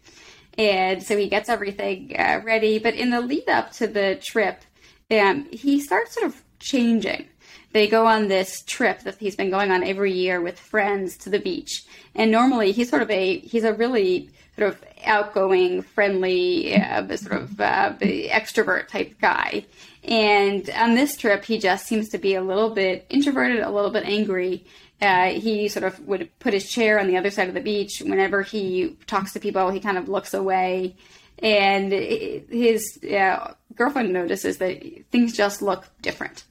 [0.57, 2.79] And so he gets everything uh, ready.
[2.79, 4.61] But in the lead up to the trip,
[5.09, 7.27] um, he starts sort of changing
[7.71, 11.29] they go on this trip that he's been going on every year with friends to
[11.29, 11.83] the beach.
[12.15, 17.41] And normally he's sort of a he's a really sort of outgoing, friendly, uh, sort
[17.41, 19.65] of uh, extrovert type guy.
[20.03, 23.91] And on this trip, he just seems to be a little bit introverted, a little
[23.91, 24.65] bit angry.
[25.01, 28.01] Uh, he sort of would put his chair on the other side of the beach.
[28.05, 30.95] Whenever he talks to people, he kind of looks away.
[31.41, 36.43] And his uh, girlfriend notices that things just look different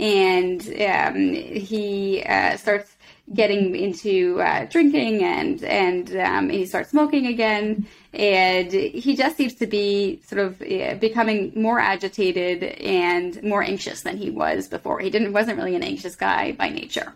[0.00, 2.96] and um, he uh, starts
[3.32, 7.86] getting into uh, drinking and and um, he starts smoking again.
[8.12, 14.02] And he just seems to be sort of uh, becoming more agitated and more anxious
[14.02, 14.98] than he was before.
[15.00, 17.12] He didn't wasn't really an anxious guy by nature.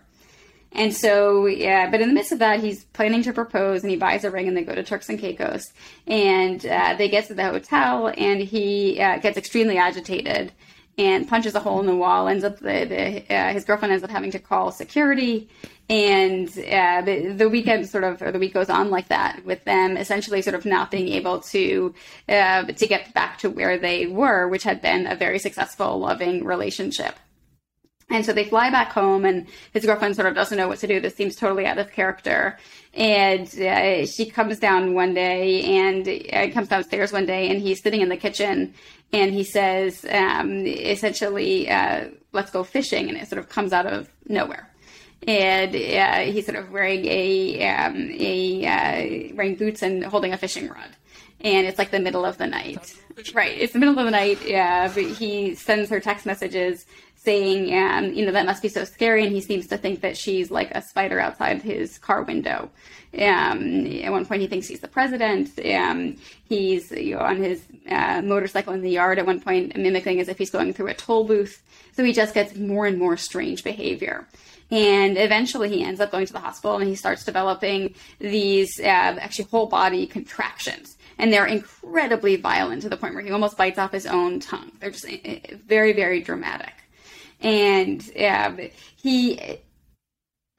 [0.70, 3.96] And so yeah but in the midst of that he's planning to propose and he
[3.96, 5.72] buys a ring and they go to turks and caicos.
[6.07, 10.53] And uh, they get to the hotel and he uh, gets extremely agitated
[10.96, 12.29] and punches a hole in the wall.
[12.29, 12.85] Ends up the,
[13.29, 15.48] the uh, his girlfriend ends up having to call security,
[15.88, 19.62] and uh, the, the weekend sort of or the week goes on like that with
[19.64, 21.94] them essentially sort of not being able to
[22.29, 26.44] uh, to get back to where they were, which had been a very successful, loving
[26.44, 27.16] relationship.
[28.11, 30.87] And so they fly back home, and his girlfriend sort of doesn't know what to
[30.87, 31.01] do.
[31.01, 32.59] This seems totally out of character.
[32.92, 37.83] And uh, she comes down one day and uh, comes downstairs one day, and he's
[37.83, 38.75] sitting in the kitchen
[39.14, 43.87] and he says um, essentially, uh, "Let's go fishing," and it sort of comes out
[43.87, 44.68] of nowhere.
[45.27, 50.37] And uh, he's sort of wearing a um, a uh, wearing boots and holding a
[50.37, 50.90] fishing rod,
[51.40, 52.94] and it's like the middle of the night.
[53.33, 54.46] Right, it's the middle of the night.
[54.46, 56.85] Yeah, but he sends her text messages
[57.24, 59.24] saying, um, you know, that must be so scary.
[59.24, 62.70] And he seems to think that she's like a spider outside his car window.
[63.14, 65.59] Um, at one point, he thinks he's the president.
[65.64, 70.20] Um, he's you know, on his uh, motorcycle in the yard at one point, mimicking
[70.20, 71.62] as if he's going through a toll booth.
[71.92, 74.27] So he just gets more and more strange behavior.
[74.75, 78.83] And eventually, he ends up going to the hospital and he starts developing these uh,
[78.83, 80.97] actually whole body contractions.
[81.19, 84.73] And they're incredibly violent to the point where he almost bites off his own tongue.
[84.81, 86.75] They're just uh, very, very dramatic
[87.45, 88.59] and um,
[88.97, 89.59] he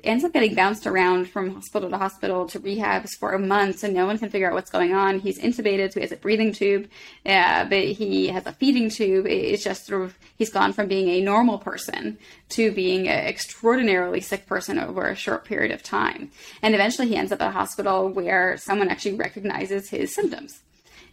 [0.05, 4.05] ends up getting bounced around from hospital to hospital to rehabs for months, and no
[4.05, 5.19] one can figure out what's going on.
[5.19, 6.89] He's intubated, so he has a breathing tube,
[7.25, 9.25] uh, but he has a feeding tube.
[9.27, 12.17] It's just sort of he's gone from being a normal person
[12.49, 16.31] to being an extraordinarily sick person over a short period of time.
[16.61, 20.61] And eventually, he ends up at a hospital where someone actually recognizes his symptoms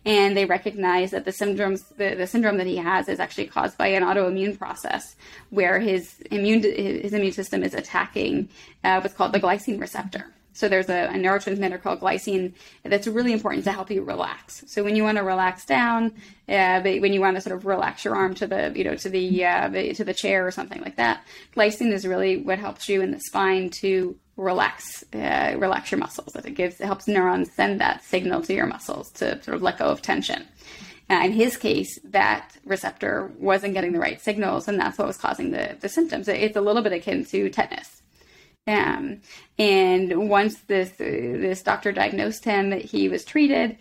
[0.04, 3.78] and they recognize that the syndromes the, the syndrome that he has is actually caused
[3.78, 5.16] by an autoimmune process
[5.50, 8.48] where his immune his immune system is attacking
[8.84, 10.32] uh, what's called the glycine receptor.
[10.52, 14.64] So there's a, a, neurotransmitter called glycine that's really important to help you relax.
[14.66, 16.12] So when you want to relax down,
[16.48, 19.08] uh, when you want to sort of relax your arm to the you know to
[19.08, 21.24] the uh, to the chair or something like that,
[21.56, 26.32] glycine is really what helps you in the spine to relax uh, relax your muscles.
[26.34, 29.62] That it gives it helps neurons send that signal to your muscles to sort of
[29.62, 30.46] let go of tension.
[31.10, 35.16] Uh, in his case, that receptor wasn't getting the right signals, and that's what was
[35.16, 36.28] causing the, the symptoms.
[36.28, 38.01] It's a little bit akin to tetanus.
[38.66, 39.20] And
[40.28, 43.78] once this this doctor diagnosed him, he was treated, um,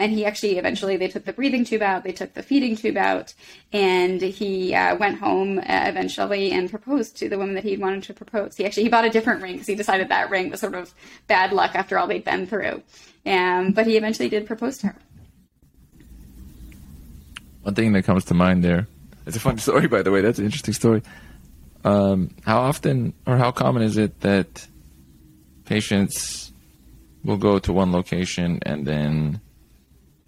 [0.00, 2.96] and he actually eventually they took the breathing tube out, they took the feeding tube
[2.96, 3.32] out,
[3.72, 8.02] and he uh, went home uh, eventually and proposed to the woman that he wanted
[8.04, 8.56] to propose.
[8.56, 10.92] He actually he bought a different ring because he decided that ring was sort of
[11.26, 12.82] bad luck after all they'd been through.
[13.24, 14.96] Um, but he eventually did propose to her.
[17.62, 18.88] One thing that comes to mind there.
[19.24, 20.20] It's a fun story, by the way.
[20.20, 21.02] That's an interesting story.
[21.84, 24.66] Um, how often or how common is it that
[25.64, 26.52] patients
[27.24, 29.40] will go to one location and then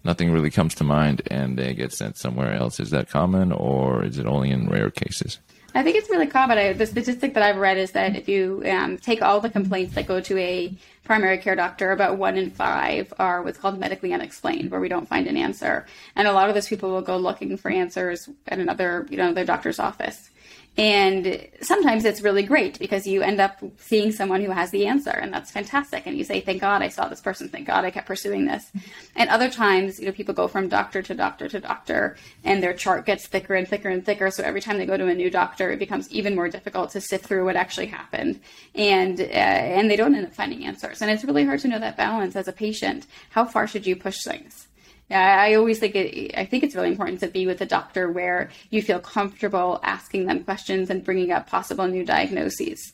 [0.05, 2.81] nothing really comes to mind and they get sent somewhere else?
[2.81, 5.39] Is that common or is it only in rare cases?
[5.77, 6.57] I think it's really common.
[6.57, 9.97] I, the statistic that I've read is that if you um, take all the complaints
[9.97, 14.13] that go to a primary care doctor, about one in five are what's called medically
[14.13, 15.85] unexplained, where we don't find an answer.
[16.15, 19.35] And a lot of those people will go looking for answers at another, you know,
[19.35, 20.31] their doctor's office.
[20.77, 25.11] And sometimes it's really great because you end up seeing someone who has the answer,
[25.11, 26.05] and that's fantastic.
[26.05, 27.49] And you say, "Thank God I saw this person.
[27.49, 28.73] Thank God I kept pursuing this."
[29.15, 32.75] And other times, you know, people go from doctor to doctor to doctor, and their
[32.75, 34.33] chart gets thicker and thicker and thicker.
[34.33, 37.01] So every time they go to a new doctor, it becomes even more difficult to
[37.01, 38.41] sift through what actually happened,
[38.75, 41.01] and uh, and they don't end up finding answers.
[41.03, 43.07] And it's really hard to know that balance as a patient.
[43.31, 44.67] How far should you push things?
[45.11, 48.51] I always think it, I think it's really important to be with a doctor where
[48.71, 52.93] you feel comfortable asking them questions and bringing up possible new diagnoses.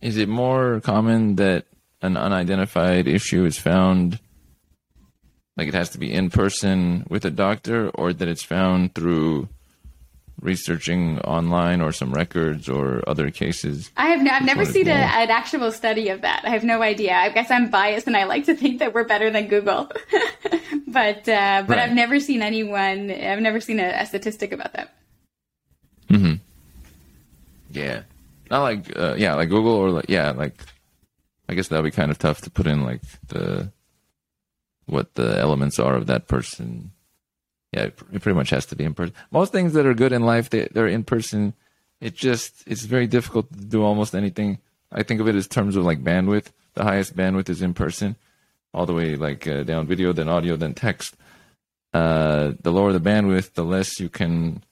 [0.00, 1.66] Is it more common that
[2.02, 4.20] an unidentified issue is found,
[5.56, 9.48] like it has to be in person with a doctor, or that it's found through
[10.40, 13.90] researching online or some records or other cases?
[13.96, 16.42] I have no, I've never seen a, an actual study of that.
[16.44, 17.14] I have no idea.
[17.14, 19.90] I guess I'm biased and I like to think that we're better than Google,
[20.86, 21.78] but uh, but right.
[21.78, 23.10] I've never seen anyone.
[23.10, 24.94] I've never seen a, a statistic about that.
[26.08, 26.34] Hmm.
[27.70, 28.02] Yeah.
[28.50, 30.54] Not like uh, yeah, like Google or like yeah, like
[31.48, 33.72] I guess that'd be kind of tough to put in like the
[34.86, 36.92] what the elements are of that person
[37.76, 39.14] yeah, it pretty much has to be in person.
[39.30, 41.52] Most things that are good in life, they, they're in person.
[42.00, 44.58] It just, it's very difficult to do almost anything.
[44.90, 46.46] I think of it as terms of like bandwidth.
[46.72, 48.16] The highest bandwidth is in person,
[48.72, 51.16] all the way like uh, down video, then audio, then text.
[51.92, 54.64] Uh, the lower the bandwidth, the less you can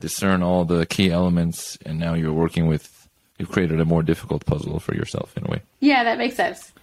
[0.00, 4.44] discern all the key elements, and now you're working with, you've created a more difficult
[4.44, 5.62] puzzle for yourself in a way.
[5.80, 6.74] Yeah, that makes sense.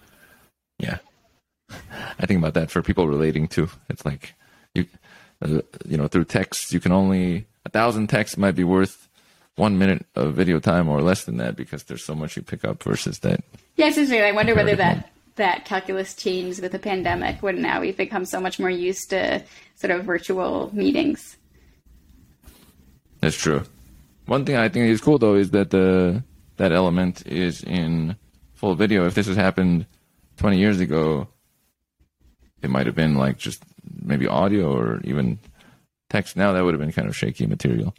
[0.80, 0.98] Yeah.
[1.70, 3.70] I think about that for people relating to.
[3.88, 4.34] It's like
[4.74, 4.88] you
[5.47, 9.08] you know, through text, you can only a thousand texts might be worth
[9.56, 12.65] one minute of video time or less than that because there's so much you pick
[12.65, 13.43] up versus that.
[13.75, 14.23] Yeah, it's interesting.
[14.23, 18.39] I wonder whether that that calculus changed with the pandemic when now we've become so
[18.39, 19.43] much more used to
[19.75, 21.38] sort of virtual meetings.
[23.19, 23.63] That's true.
[24.25, 26.23] One thing I think is cool though is that the
[26.58, 28.15] that element is in
[28.53, 29.06] full video.
[29.06, 29.86] If this has happened
[30.38, 31.27] 20 years ago,
[32.63, 33.63] it might have been like just
[34.02, 35.39] maybe audio or even
[36.10, 37.93] text now, that would have been kind of shaky material.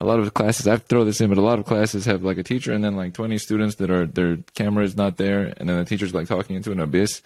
[0.00, 2.38] A lot of classes, I throw this in, but a lot of classes have like
[2.38, 5.68] a teacher and then like 20 students that are, their camera is not there, and
[5.68, 7.22] then the teacher's like talking into an abyss.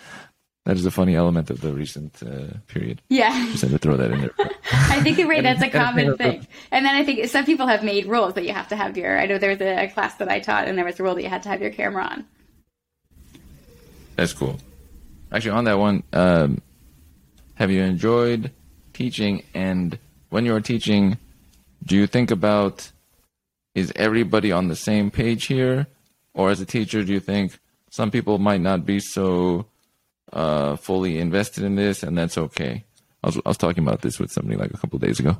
[0.64, 3.01] That is a funny element of the recent uh, period.
[3.09, 3.33] Yeah.
[3.53, 4.35] Just had to throw that in there.
[4.72, 6.46] I think right, that's a common thing.
[6.70, 9.18] And then I think some people have made rules that you have to have your,
[9.18, 11.22] I know there was a class that I taught and there was a rule that
[11.22, 12.27] you had to have your camera on.
[14.16, 14.59] That's cool.
[15.31, 16.62] Actually, on that one, um,
[17.55, 18.51] have you enjoyed
[18.93, 19.43] teaching?
[19.55, 19.99] And
[20.31, 21.19] when you're teaching,
[21.85, 22.91] do you think about
[23.75, 25.87] is everybody on the same page here?
[26.35, 27.59] Or as a teacher, do you think
[27.91, 29.67] some people might not be so
[30.33, 32.85] uh, fully invested in this and that's okay?
[33.23, 35.37] I was, I was talking about this with somebody like a couple days ago.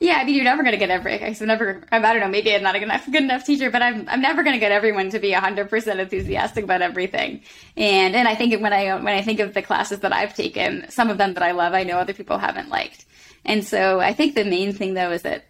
[0.00, 1.22] Yeah, I mean, you're never going to get every.
[1.22, 1.84] I'm never.
[1.90, 2.28] I don't know.
[2.28, 4.08] Maybe I'm not a good enough, good enough teacher, but I'm.
[4.08, 7.42] I'm never going to get everyone to be 100 percent enthusiastic about everything.
[7.76, 10.86] And and I think when I when I think of the classes that I've taken,
[10.90, 13.06] some of them that I love, I know other people haven't liked.
[13.44, 15.44] And so I think the main thing though is that,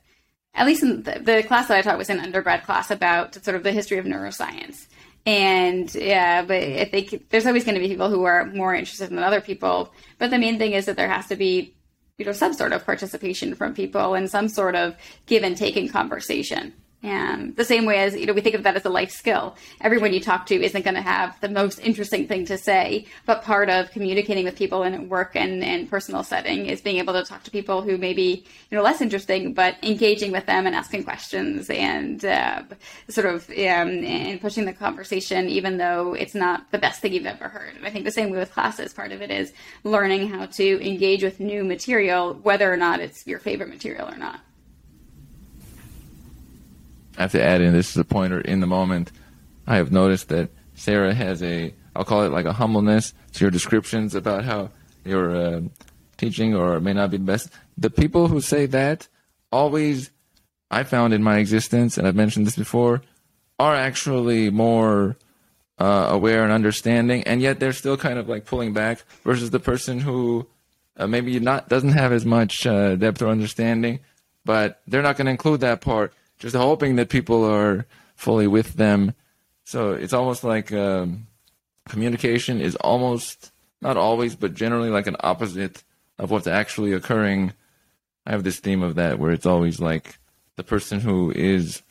[0.55, 3.57] at least in the, the class that I taught was an undergrad class about sort
[3.57, 4.87] of the history of neuroscience.
[5.27, 9.09] And yeah, but I think there's always going to be people who are more interested
[9.09, 9.93] than other people.
[10.19, 11.75] But the main thing is that there has to be
[12.19, 14.97] you know some sort of participation from people and some sort of
[15.27, 16.73] give and take in conversation
[17.05, 19.57] and the same way as, you know, we think of that as a life skill.
[19.83, 23.43] Everyone you talk to isn't going to have the most interesting thing to say, but
[23.43, 27.23] part of communicating with people in work and, and personal setting is being able to
[27.23, 30.75] talk to people who may be, you know, less interesting, but engaging with them and
[30.75, 32.63] asking questions and uh,
[33.11, 37.27] sort of um, and pushing the conversation, even though it's not the best thing you've
[37.27, 37.75] ever heard.
[37.77, 40.89] And I think the same way with classes, part of it is learning how to
[40.89, 44.41] engage with new material, whether or not it's your favorite material or not.
[47.17, 49.13] I have to add in this is a pointer in the moment.
[49.67, 53.51] I have noticed that Sara has a, I'll call it like a humbleness to your
[53.51, 54.71] descriptions about how
[55.05, 55.61] your uh,
[56.17, 57.51] teaching or may not be the best.
[57.79, 59.09] The people who say that
[59.53, 60.11] always,
[60.71, 63.03] I found in my existence, and I've mentioned this before,
[63.59, 65.17] are actually more
[65.79, 69.61] uh, aware and understanding, and yet they're still kind of like pulling back versus the
[69.61, 70.47] person who
[70.97, 74.01] uh, maybe not doesn't have as much uh, depth or understanding,
[74.45, 78.75] but they're not going to include that part just hoping that people are fully with
[78.75, 79.15] them.
[79.65, 81.27] So it's almost like um,
[81.89, 85.83] communication is almost not always, but generally like an opposite
[86.19, 87.53] of what's actually occurring.
[88.27, 90.19] I have this theme of that where it's always like
[90.57, 91.83] the person who is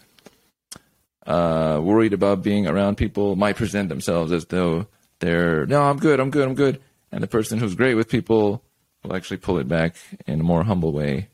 [1.25, 4.87] uh, worried about being around people might present themselves as though
[5.19, 6.81] they're no, I'm good, I'm good, I'm good,
[7.11, 8.63] and the person who's great with people
[9.03, 11.29] will actually pull it back in a more humble way,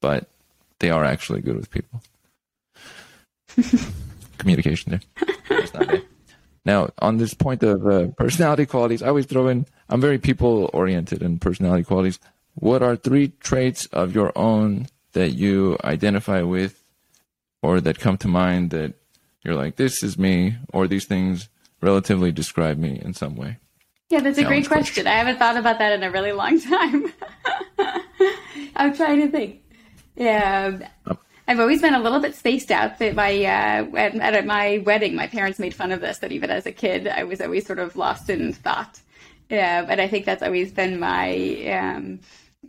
[0.00, 0.28] but
[0.82, 2.02] they are actually good with people.
[4.38, 5.00] Communication
[5.48, 6.02] there.
[6.64, 10.68] Now, on this point of uh, personality qualities, I always throw in I'm very people
[10.72, 12.18] oriented in personality qualities.
[12.54, 16.82] What are three traits of your own that you identify with
[17.62, 18.94] or that come to mind that
[19.44, 21.48] you're like, this is me, or these things
[21.80, 23.58] relatively describe me in some way?
[24.10, 25.04] Yeah, that's a great question.
[25.04, 25.06] question.
[25.06, 27.12] I haven't thought about that in a really long time.
[28.76, 29.61] I'm trying to think.
[30.16, 30.78] Yeah.
[31.06, 32.98] Um, I've always been a little bit spaced out.
[32.98, 36.18] That my uh, at, at, my wedding, my parents made fun of this.
[36.18, 39.00] That even as a kid, I was always sort of lost in thought.
[39.50, 42.20] Yeah, but I think that's always been my um,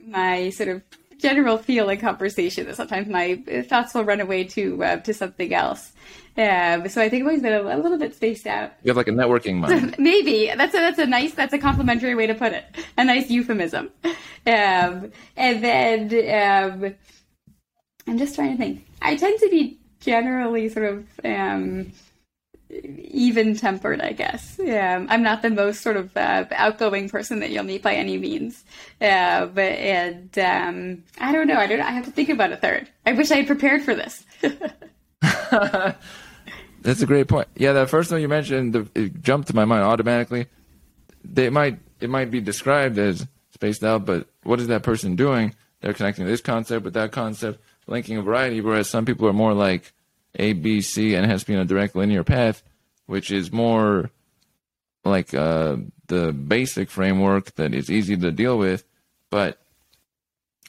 [0.07, 0.81] my sort of
[1.17, 2.65] general feel in conversation.
[2.65, 3.35] That sometimes my
[3.69, 5.93] thoughts will run away to uh, to something else.
[6.35, 8.71] Um, so I think I've always been a, a, little bit spaced out.
[8.81, 9.95] You have like a networking mind.
[9.99, 12.65] Maybe that's a that's a nice that's a complimentary way to put it.
[12.97, 13.91] A nice euphemism.
[14.45, 16.95] Um, and then um,
[18.07, 18.85] I'm just trying to think.
[19.01, 21.91] I tend to be generally sort of um,
[22.69, 24.59] even tempered, I guess.
[24.61, 28.17] Yeah, I'm not the most sort of uh, outgoing person that you'll meet by any
[28.17, 28.63] means.
[28.99, 31.57] Uh, but and um, I don't know.
[31.57, 31.81] I don't.
[31.81, 32.89] I have to think about a third.
[33.05, 34.23] I wish I had prepared for this.
[36.81, 37.47] That's a great point.
[37.55, 40.47] Yeah, that first one you mentioned, the, it jumped to my mind automatically.
[41.23, 45.55] They might it might be described as spaced out, but what is that person doing?
[45.79, 48.61] They're connecting this concept with that concept, linking a variety.
[48.61, 49.93] Whereas some people are more like
[50.35, 52.63] A, B, C, and it has to be in a direct linear path,
[53.05, 54.09] which is more
[55.05, 55.77] like uh,
[56.07, 58.83] the basic framework that is easy to deal with.
[59.29, 59.59] But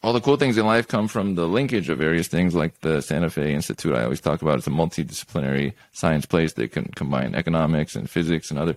[0.03, 3.01] all the cool things in life come from the linkage of various things, like the
[3.01, 3.95] Santa Fe Institute.
[3.95, 8.51] I always talk about it's a multidisciplinary science place that can combine economics and physics
[8.51, 8.77] and other.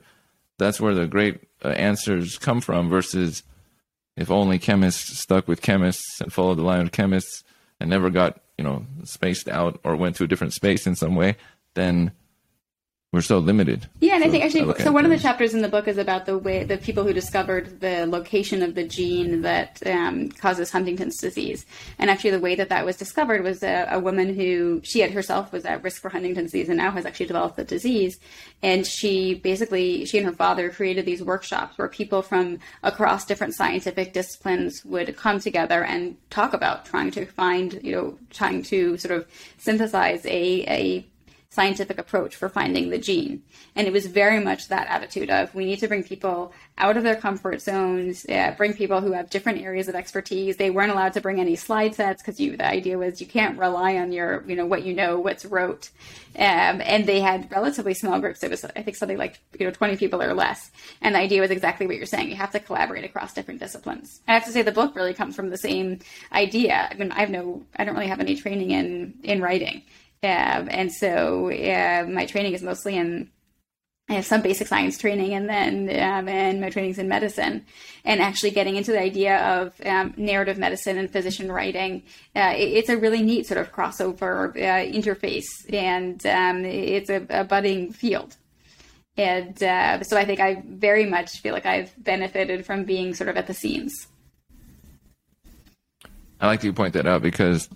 [0.58, 2.90] That's where the great uh, answers come from.
[2.90, 3.44] Versus
[4.16, 7.44] if only chemists stuck with chemists and followed the line of chemists
[7.80, 11.16] and never got you know spaced out or went to a different space in some
[11.16, 11.36] way,
[11.76, 12.12] then
[13.18, 13.88] we're so limited.
[14.00, 15.88] Yeah, and so I think actually, I so one of the chapters in the book
[15.88, 20.30] is about the way the people who discovered the location of the gene that um,
[20.30, 21.66] causes Huntington's disease.
[21.98, 25.10] And actually, the way that that was discovered was a, a, woman who she had
[25.10, 28.20] herself was at risk for Huntington's disease and now has actually developed the disease.
[28.62, 33.56] And she basically, she and her father created these workshops where people from across different
[33.56, 38.96] scientific disciplines would come together and talk about trying to find, you know, trying to
[38.98, 41.08] sort of synthesize a, a
[41.50, 43.42] scientific approach for finding the gene.
[43.76, 47.04] And it was very much that attitude of we need to bring people out of
[47.04, 50.58] their comfort zones, uh, bring people who have different areas of expertise.
[50.58, 53.96] They weren't allowed to bring any slide sets because the idea was you can't rely
[53.98, 55.90] on your, you know, what you know, what's rote.
[56.36, 58.44] Um, and they had relatively small groups.
[58.44, 60.70] It was, I think, something like, you know, 20 people or less.
[61.02, 62.30] And the idea was exactly what you're saying.
[62.30, 64.22] You have to collaborate across different disciplines.
[64.28, 66.00] I have to say the book really comes from the same
[66.32, 66.90] idea.
[66.92, 69.82] I mean, I have no, I don't really have any training in, in writing.
[70.24, 73.30] Um, and so uh, my training is mostly in
[74.10, 77.66] I have some basic science training, and then um, and my training's in medicine,
[78.06, 82.04] and actually getting into the idea of um, narrative medicine and physician writing.
[82.34, 85.44] Uh, it, it's a really neat sort of crossover uh, interface,
[85.74, 88.38] and um, it's a, a, budding field.
[89.18, 93.30] And uh, so I think I very much feel like I've benefited from being sort
[93.30, 94.08] of at the scenes.
[96.40, 97.68] I like to point that out because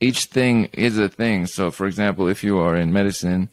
[0.00, 1.46] each thing is a thing.
[1.46, 3.48] So, for example, if you are in medicine,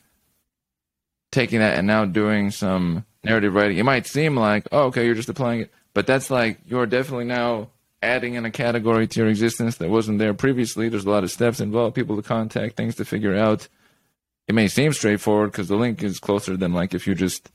[1.32, 5.16] taking that and now doing some narrative writing, it might seem like, oh, okay, you're
[5.16, 5.72] just applying it.
[5.94, 7.70] But that's like, you're definitely now
[8.02, 10.89] adding in a category to your existence that wasn't there previously.
[10.89, 13.68] There's a lot of steps involved, people to contact, things to figure out.
[14.48, 17.50] It may seem straightforward because the link is closer than like if you just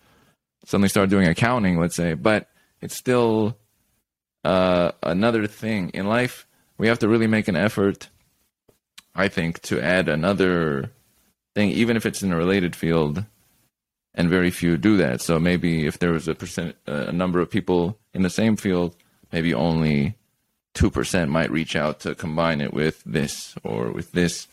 [0.64, 2.48] suddenly start doing accounting, let's say, but
[2.80, 3.58] it's still
[4.44, 6.46] uh, another thing in life.
[6.78, 8.08] We have to really make an effort
[9.18, 10.92] I think, to add another
[11.54, 13.24] thing, even if it's in a related field,
[14.14, 15.20] and very few do that.
[15.20, 18.96] So maybe if there was a percent, a number of people in the same field,
[19.32, 20.16] maybe only
[20.72, 24.46] two percent might reach out to combine it with this or with this.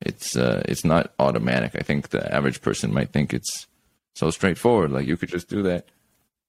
[0.00, 1.72] It's uh, it's not automatic.
[1.76, 3.66] I think the average person might think it's
[4.16, 4.90] so straightforward.
[4.90, 5.86] Like you could just do that.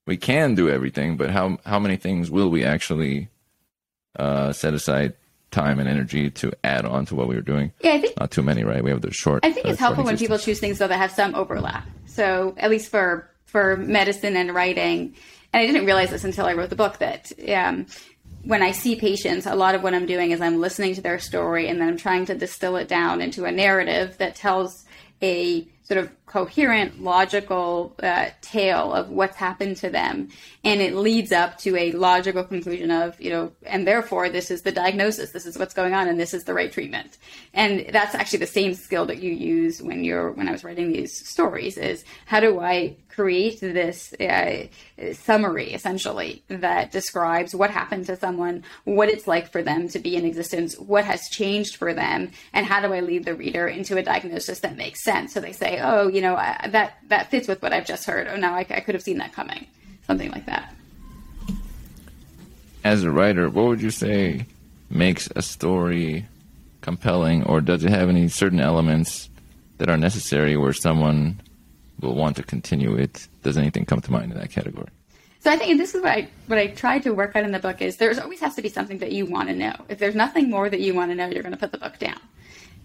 [0.07, 3.29] We can do everything, but how how many things will we actually
[4.17, 5.13] uh, set aside
[5.55, 7.71] time and energy to add on to what we were doing.
[7.79, 8.83] Yeah, I think not too many, right?
[8.83, 9.45] We have the short.
[9.45, 11.87] I think it's uh, helpful when people choose things though that have some overlap.
[12.05, 15.15] So at least for for medicine and writing,
[15.53, 17.85] and I didn't realize this until I wrote the book that um,
[18.43, 21.19] when I see patients, a lot of what I'm doing is I'm listening to their
[21.19, 24.85] story and then I'm trying to distill it down into a narrative that tells
[25.21, 30.27] a sort of coherent, logical uh, tale of what's happened to them.
[30.65, 34.63] And it leads up to a logical conclusion of, you know, and therefore this is
[34.63, 37.17] the diagnosis, this is what's going on, and this is the right treatment.
[37.53, 40.91] And that's actually the same skill that you use when you're, when I was writing
[40.91, 44.67] these stories is how do I create this uh,
[45.13, 50.17] summary essentially that describes what happened to someone, what it's like for them to be
[50.17, 53.97] in existence, what has changed for them, and how do I lead the reader into
[53.97, 55.33] a diagnosis that makes sense.
[55.33, 58.27] So they say, oh, you know, I, that that fits with what I've just heard.
[58.27, 59.67] Oh, now I, I could have seen that coming,
[60.07, 60.73] something like that.
[62.83, 64.45] As a writer, what would you say
[64.89, 66.25] makes a story
[66.81, 69.29] compelling, or does it have any certain elements
[69.77, 71.41] that are necessary where someone
[71.99, 73.27] will want to continue it.
[73.43, 74.87] Does anything come to mind in that category?
[75.39, 77.59] So I think this is what I what I tried to work out in the
[77.59, 79.73] book is there's always has to be something that you want to know.
[79.89, 81.99] If there's nothing more that you want to know, you're going to put the book
[81.99, 82.19] down.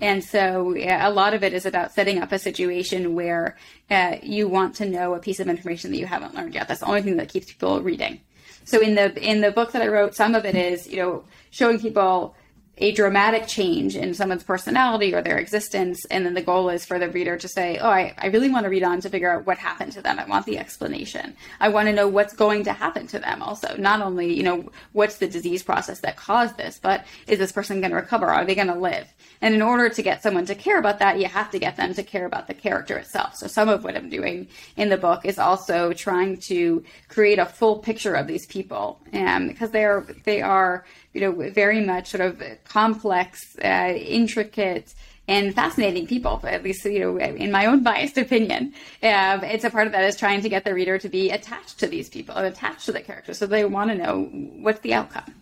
[0.01, 3.57] And so yeah, a lot of it is about setting up a situation where
[3.91, 6.69] uh, you want to know a piece of information that you haven't learned yet.
[6.69, 8.21] That's the only thing that keeps people reading.
[8.65, 11.25] So in the in the book that I wrote, some of it is you know
[11.51, 12.35] showing people
[12.81, 16.05] a dramatic change in someone's personality or their existence.
[16.07, 18.65] And then the goal is for the reader to say, Oh, I, I really want
[18.65, 20.19] to read on to figure out what happened to them.
[20.19, 21.37] I want the explanation.
[21.61, 23.77] I want to know what's going to happen to them also.
[23.77, 27.81] Not only, you know, what's the disease process that caused this, but is this person
[27.81, 28.27] going to recover?
[28.27, 29.07] Are they going to live?
[29.43, 31.95] And in order to get someone to care about that, you have to get them
[31.95, 33.37] to care about the character itself.
[33.37, 37.47] So some of what I'm doing in the book is also trying to create a
[37.47, 40.85] full picture of these people, um, because they are they are
[41.15, 44.95] you know very much sort of complex, uh, intricate
[45.31, 48.75] and fascinating people, at least, you know, in my own biased opinion.
[49.01, 51.79] Um, it's a part of that is trying to get the reader to be attached
[51.79, 53.39] to these people and attached to the characters.
[53.39, 55.33] So they want to know what's the outcome.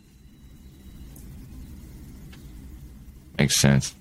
[3.38, 3.94] Makes sense.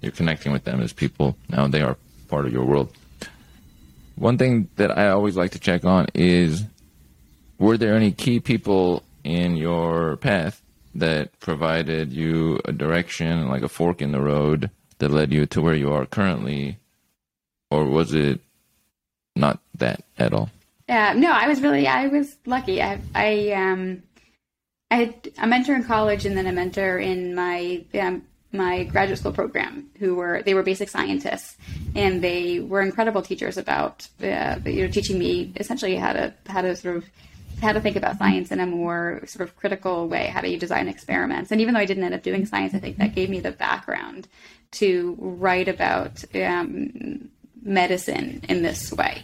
[0.00, 1.36] You're connecting with them as people.
[1.48, 1.96] Now they are
[2.28, 2.92] part of your world.
[4.16, 6.64] One thing that I always like to check on is
[7.58, 10.62] were there any key people in your path
[10.94, 15.60] that provided you a direction, like a fork in the road that led you to
[15.60, 16.78] where you are currently?
[17.70, 18.40] Or was it
[19.34, 20.50] not that at all?
[20.88, 22.80] Yeah, no, I was really, I was lucky.
[22.80, 24.02] I, I, um,
[24.90, 28.22] I had a mentor in college and then a mentor in my um,
[28.52, 31.56] my graduate school program who were they were basic scientists
[31.94, 36.60] and they were incredible teachers about uh, you know teaching me essentially how to how
[36.60, 37.04] to sort of
[37.60, 40.26] how to think about science in a more sort of critical way.
[40.26, 41.50] How do you design experiments?
[41.50, 43.50] And even though I didn't end up doing science, I think that gave me the
[43.50, 44.28] background
[44.72, 47.30] to write about um,
[47.62, 49.22] medicine in this way.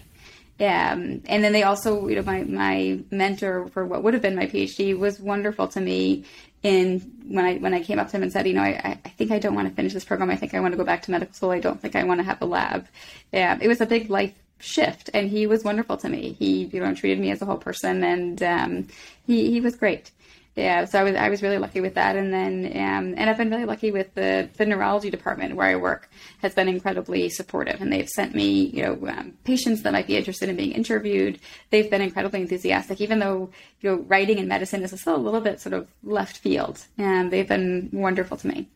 [0.63, 4.37] Um, and then they also, you know, my, my mentor for what would have been
[4.37, 6.25] my PhD was wonderful to me.
[6.63, 9.09] In when I when I came up to him and said, you know, I, I
[9.09, 10.31] think I don't want to finish this program.
[10.31, 11.51] I think I want to go back to medical school.
[11.51, 12.87] I don't think I want to have a lab.
[13.33, 14.33] Yeah, it was a big life
[14.63, 17.57] shift and he was wonderful to me he you know treated me as a whole
[17.57, 18.87] person and um,
[19.27, 20.13] he, he was great
[20.57, 22.17] yeah so I was I was really lucky with that.
[22.17, 25.77] And then um, and I've been really lucky with the the neurology department where I
[25.77, 27.81] work has been incredibly supportive.
[27.81, 31.39] And they've sent me you know um, patients that might be interested in being interviewed.
[31.71, 33.51] They've been incredibly enthusiastic even though
[33.81, 36.85] you know writing in medicine is still a little bit sort of left field.
[36.99, 38.69] And they've been wonderful to me.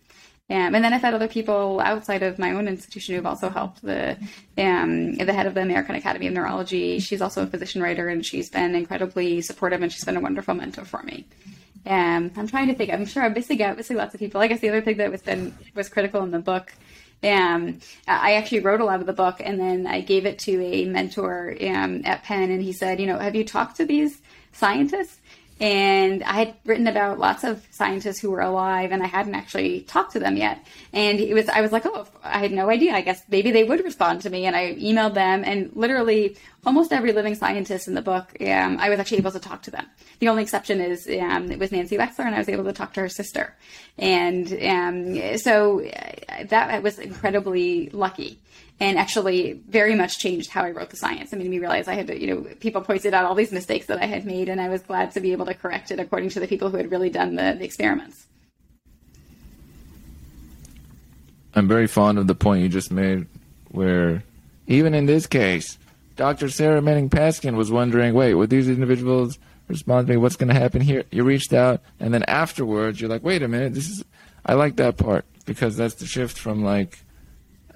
[0.48, 3.82] Um, and then I've had other people outside of my own institution who've also helped.
[3.82, 4.16] The
[4.56, 8.24] um, the head of the American Academy of Neurology, she's also a physician writer, and
[8.24, 11.26] she's been incredibly supportive, and she's been a wonderful mentor for me.
[11.86, 12.92] Um, I'm trying to think.
[12.92, 14.40] I'm sure I'm missing out missing lots of people.
[14.40, 16.72] I guess the other thing that was been was critical in the book.
[17.22, 20.62] Um, I actually wrote a lot of the book, and then I gave it to
[20.62, 24.20] a mentor um, at Penn, and he said, "You know, have you talked to these
[24.52, 25.20] scientists?"
[25.58, 29.80] And I had written about lots of scientists who were alive, and I hadn't actually
[29.82, 30.66] talked to them yet.
[30.92, 32.92] And it was I was like, oh, I had no idea.
[32.92, 36.36] I guess maybe they would respond to me, and I emailed them, and literally
[36.66, 39.70] almost every living scientist in the book, um, I was actually able to talk to
[39.70, 39.86] them.
[40.18, 42.92] The only exception is um, it was Nancy Wexler, and I was able to talk
[42.94, 43.56] to her sister,
[43.96, 48.40] and um, so uh, that was incredibly lucky
[48.78, 51.32] and actually very much changed how I wrote the science.
[51.32, 53.86] I made me realize I had to, you know, people pointed out all these mistakes
[53.86, 56.30] that I had made, and I was glad to be able to correct it according
[56.30, 58.26] to the people who had really done the, the experiments.
[61.54, 63.26] I'm very fond of the point you just made,
[63.70, 64.22] where
[64.66, 65.78] even in this case,
[66.16, 66.50] Dr.
[66.50, 70.16] Sara Manning Peskin was wondering, wait, would these individuals respond to me?
[70.18, 71.04] What's going to happen here?
[71.10, 74.04] You reached out, and then afterwards, you're like, wait a minute, this is.
[74.44, 77.00] I like that part because that's the shift from like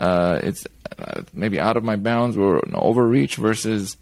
[0.00, 0.66] uh, it's
[0.98, 3.96] uh, maybe out of my bounds or an overreach versus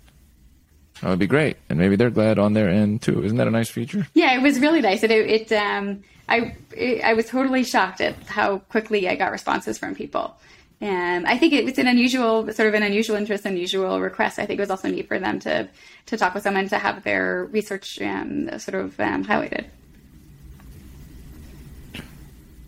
[1.00, 3.22] That would be great, and maybe they're glad on their end too.
[3.22, 4.06] Isn't that a nice feature?
[4.14, 8.00] Yeah, it was really nice, and it, it um, I it, I was totally shocked
[8.00, 10.36] at how quickly I got responses from people.
[10.80, 14.38] And I think it was an unusual, sort of an unusual interest, unusual request.
[14.38, 15.68] I think it was also neat for them to
[16.06, 19.66] to talk with someone to have their research um, sort of um, highlighted.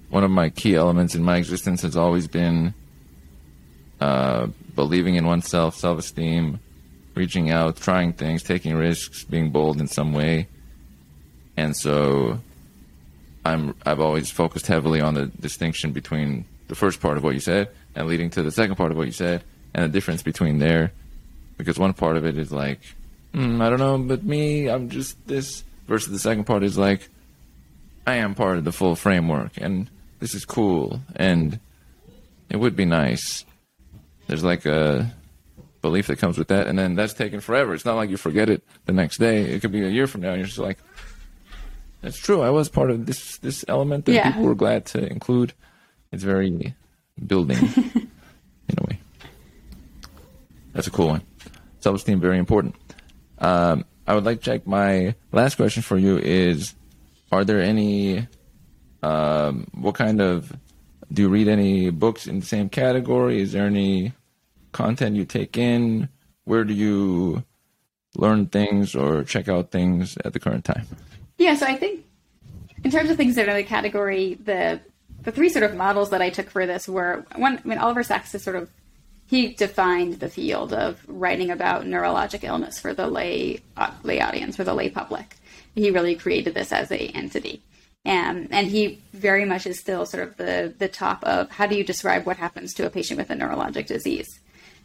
[0.08, 2.74] One of my key elements in my existence has always been
[4.00, 6.58] uh, believing in oneself, self esteem,
[7.14, 10.46] reaching out, trying things, taking risks, being bold in some way.
[11.56, 12.40] And so
[13.44, 17.40] I'm I've always focused heavily on the distinction between the first part of what you
[17.40, 19.42] said and leading to the second part of what you said
[19.74, 20.92] and the difference between there
[21.56, 22.80] because one part of it is like
[23.34, 27.08] mm, I don't know but me I'm just this versus the second part is like
[28.06, 29.88] I am part of the full framework and
[30.20, 31.58] this is cool and
[32.50, 33.44] it would be nice
[34.30, 35.12] there's like a
[35.82, 38.48] belief that comes with that and then that's taken forever it's not like you forget
[38.48, 40.78] it the next day it could be a year from now and you're just like
[42.02, 42.40] that's true.
[42.40, 44.30] I was part of this this element that Yeah.
[44.30, 45.52] people were glad to include.
[46.12, 46.74] It's very
[47.26, 47.58] building
[47.94, 48.98] in a way.
[50.72, 51.20] That's a cool one.
[51.80, 52.74] Self esteem very important.
[53.38, 54.66] Um, I would like to check.
[54.66, 56.74] My last question for you is:
[57.30, 58.26] Are there any?
[59.02, 60.56] Um, what kind of?
[61.12, 63.42] Do you read any books in the same category?
[63.42, 64.14] Is there any
[64.72, 66.08] content you take in?
[66.44, 67.44] Where do you
[68.16, 70.86] learn things or check out things at the current time?
[71.38, 72.04] Yeah, so I think
[72.84, 74.80] in terms of things that are in the category, the
[75.22, 77.58] the three sort of models that I took for this were one.
[77.64, 78.70] I mean, Oliver Sacks is sort of
[79.26, 84.56] he defined the field of writing about neurologic illness for the lay uh, lay audience,
[84.56, 85.36] for the lay public.
[85.74, 87.62] He really created this as a entity,
[88.04, 91.76] um, and he very much is still sort of the the top of how do
[91.76, 94.40] you describe what happens to a patient with a neurologic disease.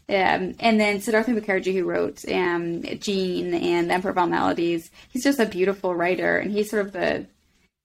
[0.07, 4.91] Um, and then Siddhartha Mukherjee, who wrote um, Gene and the Emperor of All Maladies,
[5.09, 7.25] he's just a beautiful writer, and he's sort of the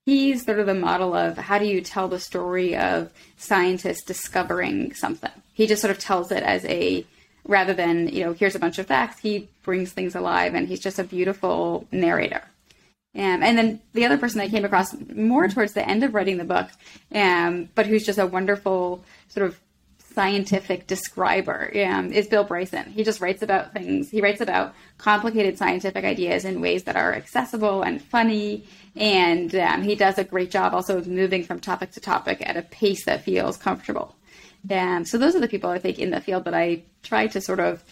[0.04, 4.92] he's sort of the model of how do you tell the story of scientists discovering
[4.94, 5.30] something.
[5.54, 7.06] He just sort of tells it as a
[7.44, 9.20] rather than you know here's a bunch of facts.
[9.20, 12.42] He brings things alive, and he's just a beautiful narrator.
[13.14, 16.36] Um, and then the other person I came across more towards the end of writing
[16.36, 16.68] the book,
[17.12, 19.58] um, but who's just a wonderful sort of
[20.14, 22.90] scientific describer um, is Bill Bryson.
[22.90, 24.10] He just writes about things.
[24.10, 28.64] He writes about complicated scientific ideas in ways that are accessible and funny.
[28.96, 32.56] And um, he does a great job also of moving from topic to topic at
[32.56, 34.16] a pace that feels comfortable.
[34.70, 37.40] Um, so those are the people I think in the field that I try to
[37.40, 37.82] sort of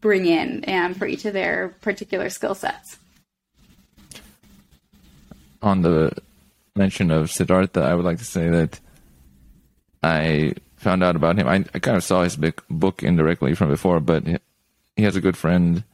[0.00, 2.98] bring in um, for each of their particular skill sets.
[5.66, 6.12] on the
[6.74, 8.78] mention of Siddhartha, I would like to say that
[10.02, 11.48] I found out about him.
[11.48, 14.38] I, I kind of saw his book indirectly from before, but he-
[14.96, 15.84] he has a good friend,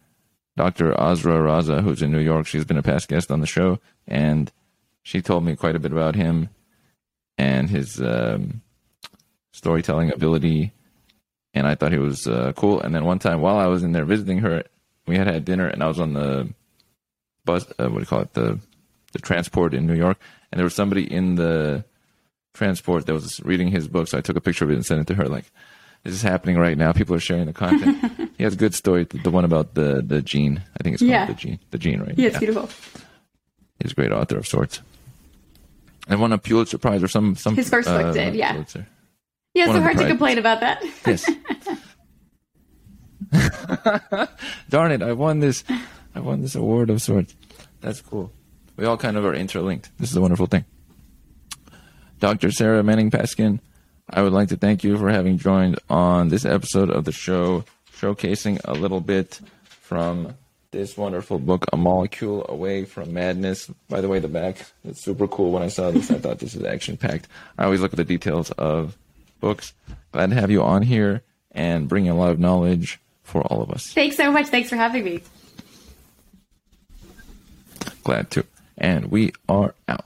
[0.57, 0.93] Dr.
[1.01, 2.47] Azra Raza, who's in New York.
[2.47, 4.53] She's been a past guest on the show, and
[5.03, 6.51] she told me quite a bit about him
[7.39, 8.61] and his um,
[9.53, 10.73] storytelling ability.
[11.55, 12.81] And I thought he was uh, cool.
[12.81, 14.63] And then one time while I was in there visiting her,
[15.07, 16.49] we had had dinner, and I was on the
[17.45, 17.65] bus.
[17.79, 18.33] Uh, what do you call it?
[18.35, 18.59] The
[19.13, 20.19] the transport in New York,
[20.51, 21.85] and there was somebody in the
[22.55, 24.09] transport that was reading his book.
[24.09, 25.29] So I took a picture of it and sent it to her.
[25.29, 25.51] Like,
[26.05, 26.93] this is happening right now.
[26.93, 28.31] People are sharing the content.
[28.39, 29.05] he has a good story.
[29.05, 30.63] The one about the the gene.
[30.79, 31.27] I think it's called Yeah.
[31.27, 31.59] the gene.
[31.71, 32.15] The gene, right?
[32.19, 32.69] Yeah, it's beautiful.
[33.81, 34.81] He's a great author of sorts.
[36.09, 37.55] And won a Pulitzer Prize or some some.
[37.55, 38.53] His first book uh, did, yeah.
[38.53, 38.87] Pulitzer.
[39.55, 40.83] Yeah, so hard to complain about that.
[41.07, 41.31] Yes.
[44.69, 45.03] Darn it!
[45.03, 45.63] I won this.
[46.15, 47.35] I won this award of sorts.
[47.81, 48.33] That's cool.
[48.77, 49.91] We all kind of are interlinked.
[49.99, 50.65] This is a wonderful thing.
[52.23, 52.53] Dr.
[52.53, 53.59] Sara Manning Peskin,
[54.09, 57.65] I would like to thank you for having joined on this episode of the show,
[57.97, 60.37] showcasing a little bit from
[60.71, 63.67] this wonderful book, A Molecule Away from Madness.
[63.89, 65.51] By the way, the back, it's super cool.
[65.51, 67.27] When I saw this, I thought this is action packed.
[67.59, 68.97] I always look at the details of
[69.41, 69.75] books.
[70.13, 73.73] Glad to have you on here and bringing a lot of knowledge for all of
[73.73, 73.93] us.
[73.93, 74.47] Thanks so much.
[74.47, 75.23] Thanks for having me.
[78.05, 78.47] Glad to.
[78.79, 80.05] And we are out.